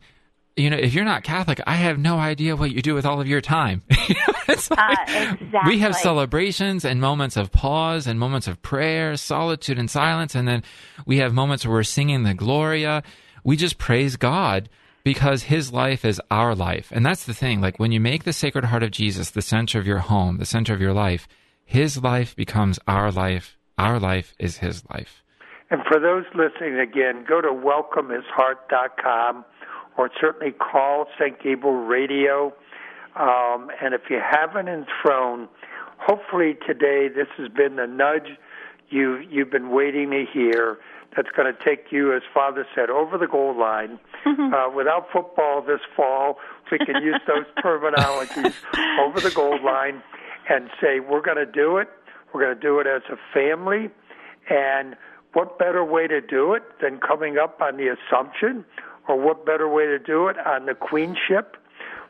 [0.55, 3.19] You know, if you're not Catholic, I have no idea what you do with all
[3.19, 3.81] of your time.
[4.45, 5.35] It's like, Uh,
[5.65, 10.47] We have celebrations and moments of pause and moments of prayer, solitude and silence, and
[10.47, 10.63] then
[11.05, 13.03] we have moments where we're singing the Gloria.
[13.43, 14.69] We just praise God
[15.03, 17.61] because His life is our life, and that's the thing.
[17.61, 20.45] Like when you make the Sacred Heart of Jesus the center of your home, the
[20.45, 21.27] center of your life,
[21.65, 23.57] His life becomes our life.
[23.77, 25.23] Our life is His life.
[25.71, 29.45] And for those listening again, go to welcomehisheart.com
[29.97, 31.41] or certainly call St.
[31.41, 32.53] Gabriel Radio.
[33.15, 35.47] Um, and if you haven't enthroned,
[35.97, 38.37] hopefully today this has been the nudge
[38.89, 40.77] you you've been waiting to hear.
[41.15, 43.99] That's going to take you, as Father said, over the goal line.
[44.25, 46.37] Uh, without football this fall,
[46.71, 48.53] we can use those terminologies
[48.99, 50.01] over the goal line
[50.49, 51.87] and say we're going to do it.
[52.33, 53.89] We're going to do it as a family,
[54.49, 54.95] and
[55.33, 58.65] what better way to do it than coming up on the Assumption,
[59.07, 61.57] or what better way to do it on the Queenship?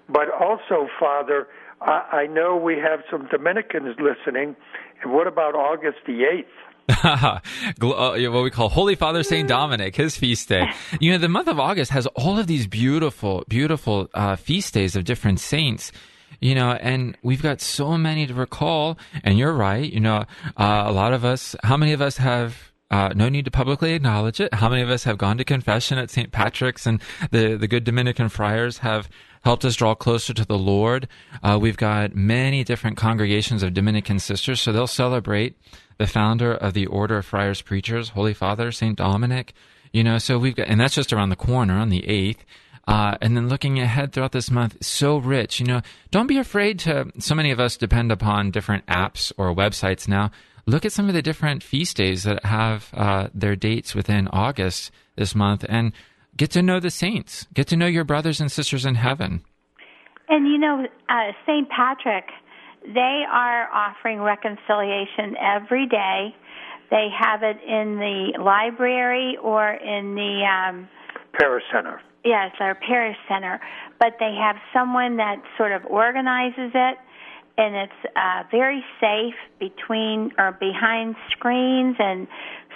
[0.10, 1.48] But also, Father,
[1.82, 4.56] I, I know we have some Dominicans listening,
[5.02, 6.46] and what about August the 8th?
[7.82, 10.70] Uh, what we call Holy Father Saint Dominic, his feast day.
[11.00, 14.96] You know, the month of August has all of these beautiful, beautiful uh, feast days
[14.96, 15.92] of different saints.
[16.40, 18.98] You know, and we've got so many to recall.
[19.24, 19.92] And you're right.
[19.92, 20.26] You know,
[20.58, 21.56] uh, a lot of us.
[21.64, 22.73] How many of us have?
[22.94, 24.54] Uh, no need to publicly acknowledge it.
[24.54, 26.32] How many of us have gone to confession at St.
[26.32, 29.10] Patrick's and the, the good Dominican friars have
[29.44, 31.08] helped us draw closer to the Lord?
[31.42, 35.58] Uh, we've got many different congregations of Dominican sisters, so they'll celebrate
[35.98, 38.96] the founder of the Order of Friars Preachers, Holy Father St.
[38.96, 39.54] Dominic.
[39.92, 42.42] You know, so we've got, and that's just around the corner on the 8th.
[42.88, 45.60] Uh, and then looking ahead throughout this month, so rich.
[45.60, 45.82] You know,
[46.12, 47.12] don't be afraid to.
[47.18, 50.30] So many of us depend upon different apps or websites now.
[50.66, 54.92] Look at some of the different feast days that have uh, their dates within August
[55.16, 55.92] this month, and
[56.38, 57.48] get to know the saints.
[57.54, 59.44] Get to know your brothers and sisters in heaven.
[60.30, 61.70] And you know, uh, St.
[61.70, 62.26] Patrick,
[62.86, 66.34] they are offering reconciliation every day.
[66.90, 70.88] They have it in the library or in the um,
[71.38, 72.02] Parish Center.
[72.24, 73.60] Yes, our parish center.
[74.00, 76.98] But they have someone that sort of organizes it,
[77.58, 82.28] and it's uh, very safe between or behind screens and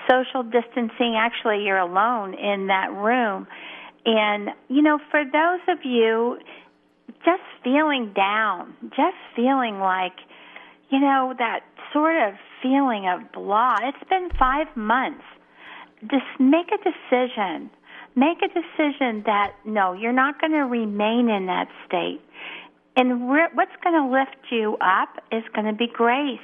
[0.10, 1.16] social distancing.
[1.18, 3.48] Actually, you're alone in that room.
[4.06, 6.38] And, you know, for those of you
[7.26, 10.14] just feeling down, just feeling like,
[10.90, 11.62] you know, that
[11.92, 15.24] sort of feeling of blah, it's been five months.
[16.02, 17.72] Just make a decision
[18.18, 22.20] make a decision that no, you're not going to remain in that state.
[22.98, 26.40] And re- what's going to lift you up is going to be grace.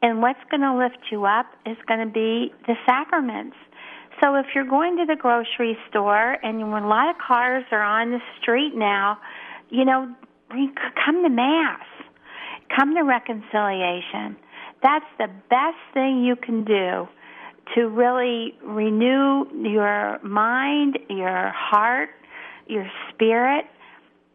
[0.00, 3.56] And what's going to lift you up is going to be the sacraments.
[4.22, 7.82] So if you're going to the grocery store and when a lot of cars are
[7.82, 9.18] on the street now,
[9.68, 10.12] you know,
[10.48, 11.84] come to Mass,
[12.74, 14.36] come to reconciliation.
[14.82, 17.06] That's the best thing you can do
[17.74, 22.10] to really renew your mind, your heart,
[22.66, 23.66] your spirit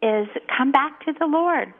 [0.04, 1.72] is come back to the Lord.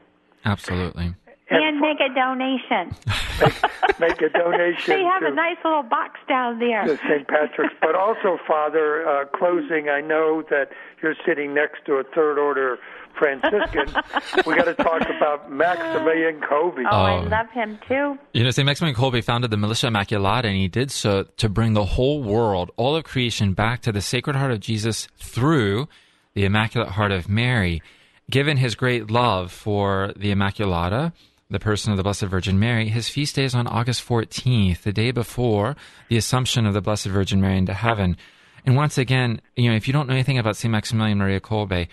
[0.45, 1.15] Absolutely.
[1.51, 2.97] And, make a donation.
[3.39, 4.95] make, make, a donation.
[4.95, 6.85] they have a nice little box down there.
[6.85, 7.29] To St.
[7.29, 7.75] Patrick's.
[7.81, 10.71] But also, Father, uh, closing, I know that
[11.03, 12.79] you're sitting next to a third order
[13.19, 13.87] Franciscan,
[14.47, 16.85] we got to talk about Maximilian Kolbe.
[16.91, 17.29] Oh, I oh.
[17.29, 18.19] love him too.
[18.33, 18.67] You know, St.
[18.67, 22.71] Maximilian Kolbe founded the Militia Immaculata, and he did so to bring the whole world,
[22.77, 25.89] all of creation, back to the Sacred Heart of Jesus through
[26.35, 27.83] the Immaculate Heart of Mary.
[28.31, 31.13] Given his great love for the Immaculata,
[31.51, 34.93] the person of the Blessed Virgin Mary, his feast day is on August 14th, the
[34.93, 35.77] day before
[36.09, 38.17] the Assumption of the Blessed Virgin Mary into heaven.
[38.65, 40.73] And once again, you know, if you don't know anything about St.
[40.73, 41.87] Maximilian Maria Kolbe,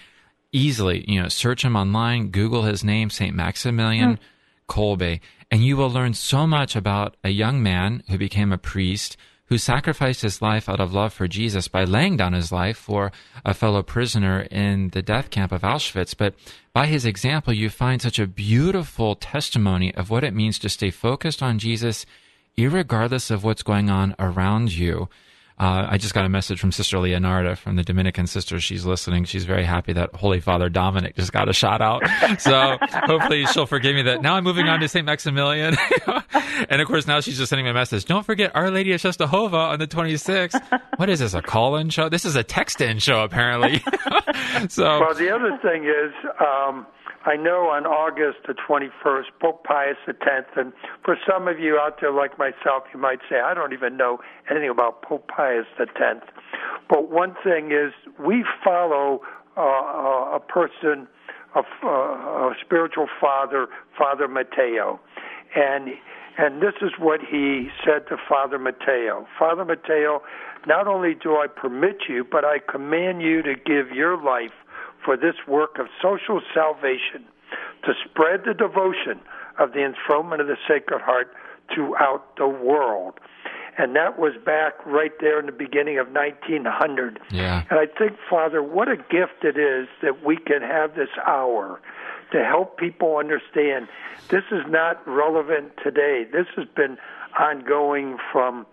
[0.53, 3.35] easily, you know, search him online, Google his name, St.
[3.35, 4.19] Maximilian mm.
[4.69, 5.19] Kolbe,
[5.49, 9.17] and you will learn so much about a young man who became a priest
[9.51, 13.11] who sacrificed his life out of love for Jesus by laying down his life for
[13.43, 16.15] a fellow prisoner in the death camp of Auschwitz.
[16.15, 16.35] But
[16.71, 20.89] by his example, you find such a beautiful testimony of what it means to stay
[20.89, 22.05] focused on Jesus,
[22.57, 25.09] regardless of what's going on around you.
[25.61, 28.63] Uh, I just got a message from Sister Leonarda from the Dominican sisters.
[28.63, 29.25] She's listening.
[29.25, 32.01] She's very happy that Holy Father Dominic just got a shout out.
[32.39, 34.21] So hopefully she'll forgive me that.
[34.21, 35.05] Now I'm moving on to St.
[35.05, 35.75] Maximilian.
[36.69, 38.05] and of course, now she's just sending me a message.
[38.05, 40.81] Don't forget Our Lady of Czestochowa on the 26th.
[40.95, 42.09] What is this, a call in show?
[42.09, 43.79] This is a text in show, apparently.
[44.69, 45.01] so.
[45.01, 46.87] Well, the other thing is, um,
[47.23, 50.73] I know on August the 21st, Pope Pius X, and
[51.05, 54.19] for some of you out there like myself, you might say, I don't even know
[54.49, 55.91] anything about Pope Pius X.
[56.89, 59.21] But one thing is, we follow
[59.55, 61.07] uh, a person,
[61.55, 63.67] a, a spiritual father,
[63.97, 64.99] Father Mateo.
[65.55, 65.89] And
[66.37, 69.27] and this is what he said to Father Mateo.
[69.37, 70.21] Father Mateo,
[70.65, 74.53] not only do I permit you, but I command you to give your life
[75.03, 77.25] for this work of social salvation
[77.83, 79.19] to spread the devotion
[79.59, 81.33] of the enthronement of the Sacred Heart
[81.73, 83.19] throughout the world.
[83.77, 87.19] And that was back right there in the beginning of 1900.
[87.31, 87.63] Yeah.
[87.69, 91.79] And I think, Father, what a gift it is that we can have this hour
[92.31, 93.87] to help people understand
[94.29, 96.25] this is not relevant today.
[96.31, 96.97] This has been
[97.39, 98.65] ongoing from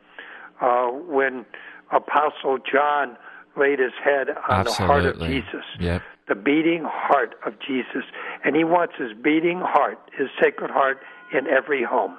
[0.61, 1.47] uh, when
[1.93, 3.17] Apostle John
[3.57, 4.75] laid his head on Absolutely.
[4.79, 5.65] the heart of Jesus.
[5.81, 8.05] Yep the beating heart of Jesus.
[8.45, 10.99] And he wants his beating heart, his sacred heart,
[11.33, 12.17] in every home.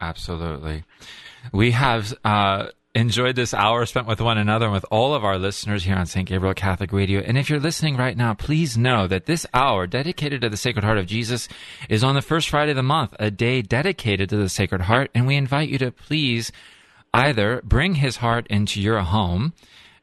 [0.00, 0.84] Absolutely.
[1.52, 5.38] We have uh, enjoyed this hour spent with one another and with all of our
[5.38, 6.26] listeners here on St.
[6.26, 7.20] Gabriel Catholic Radio.
[7.20, 10.84] And if you're listening right now, please know that this hour dedicated to the Sacred
[10.84, 11.48] Heart of Jesus
[11.88, 15.10] is on the first Friday of the month, a day dedicated to the Sacred Heart.
[15.14, 16.50] And we invite you to please
[17.14, 19.52] either bring his heart into your home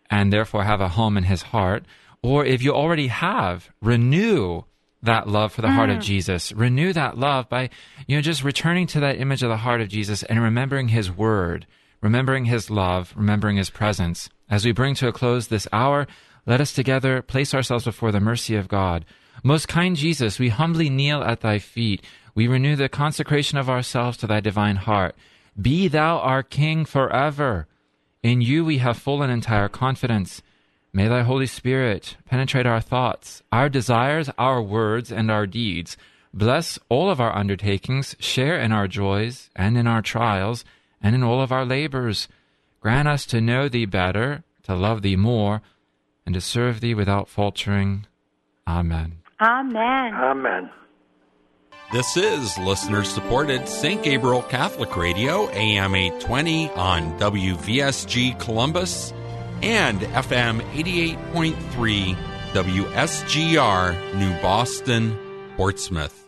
[0.10, 1.86] and therefore have a home in his heart
[2.24, 4.64] or if you already have, renew
[5.04, 5.76] that love for the mm.
[5.76, 6.04] heart of mm.
[6.04, 6.52] Jesus.
[6.52, 7.70] Renew that love by,
[8.08, 11.12] you know, just returning to that image of the heart of Jesus and remembering his
[11.12, 11.68] word,
[12.02, 14.30] remembering his love, remembering his presence.
[14.50, 16.08] As we bring to a close this hour,
[16.46, 19.06] let us together place ourselves before the mercy of God.
[19.44, 22.04] Most kind Jesus, we humbly kneel at thy feet.
[22.34, 25.16] We renew the consecration of ourselves to thy divine heart.
[25.60, 27.68] Be thou our King forever.
[28.24, 30.42] In you we have full and entire confidence.
[30.98, 35.96] May thy Holy Spirit penetrate our thoughts, our desires, our words, and our deeds.
[36.34, 40.66] Bless all of our undertakings, share in our joys and in our trials,
[41.00, 42.28] and in all of our labors.
[42.82, 45.62] Grant us to know thee better, to love thee more,
[46.26, 48.08] and to serve thee without faltering.
[48.68, 49.20] Amen.
[49.40, 50.16] Amen.
[50.16, 50.72] Amen.
[51.92, 54.02] This is listener supported St.
[54.02, 59.14] Gabriel Catholic Radio, AM 820 on WVSG Columbus
[59.62, 62.16] and FM 88.3
[62.54, 65.18] WSGR New Boston,
[65.56, 66.27] Portsmouth.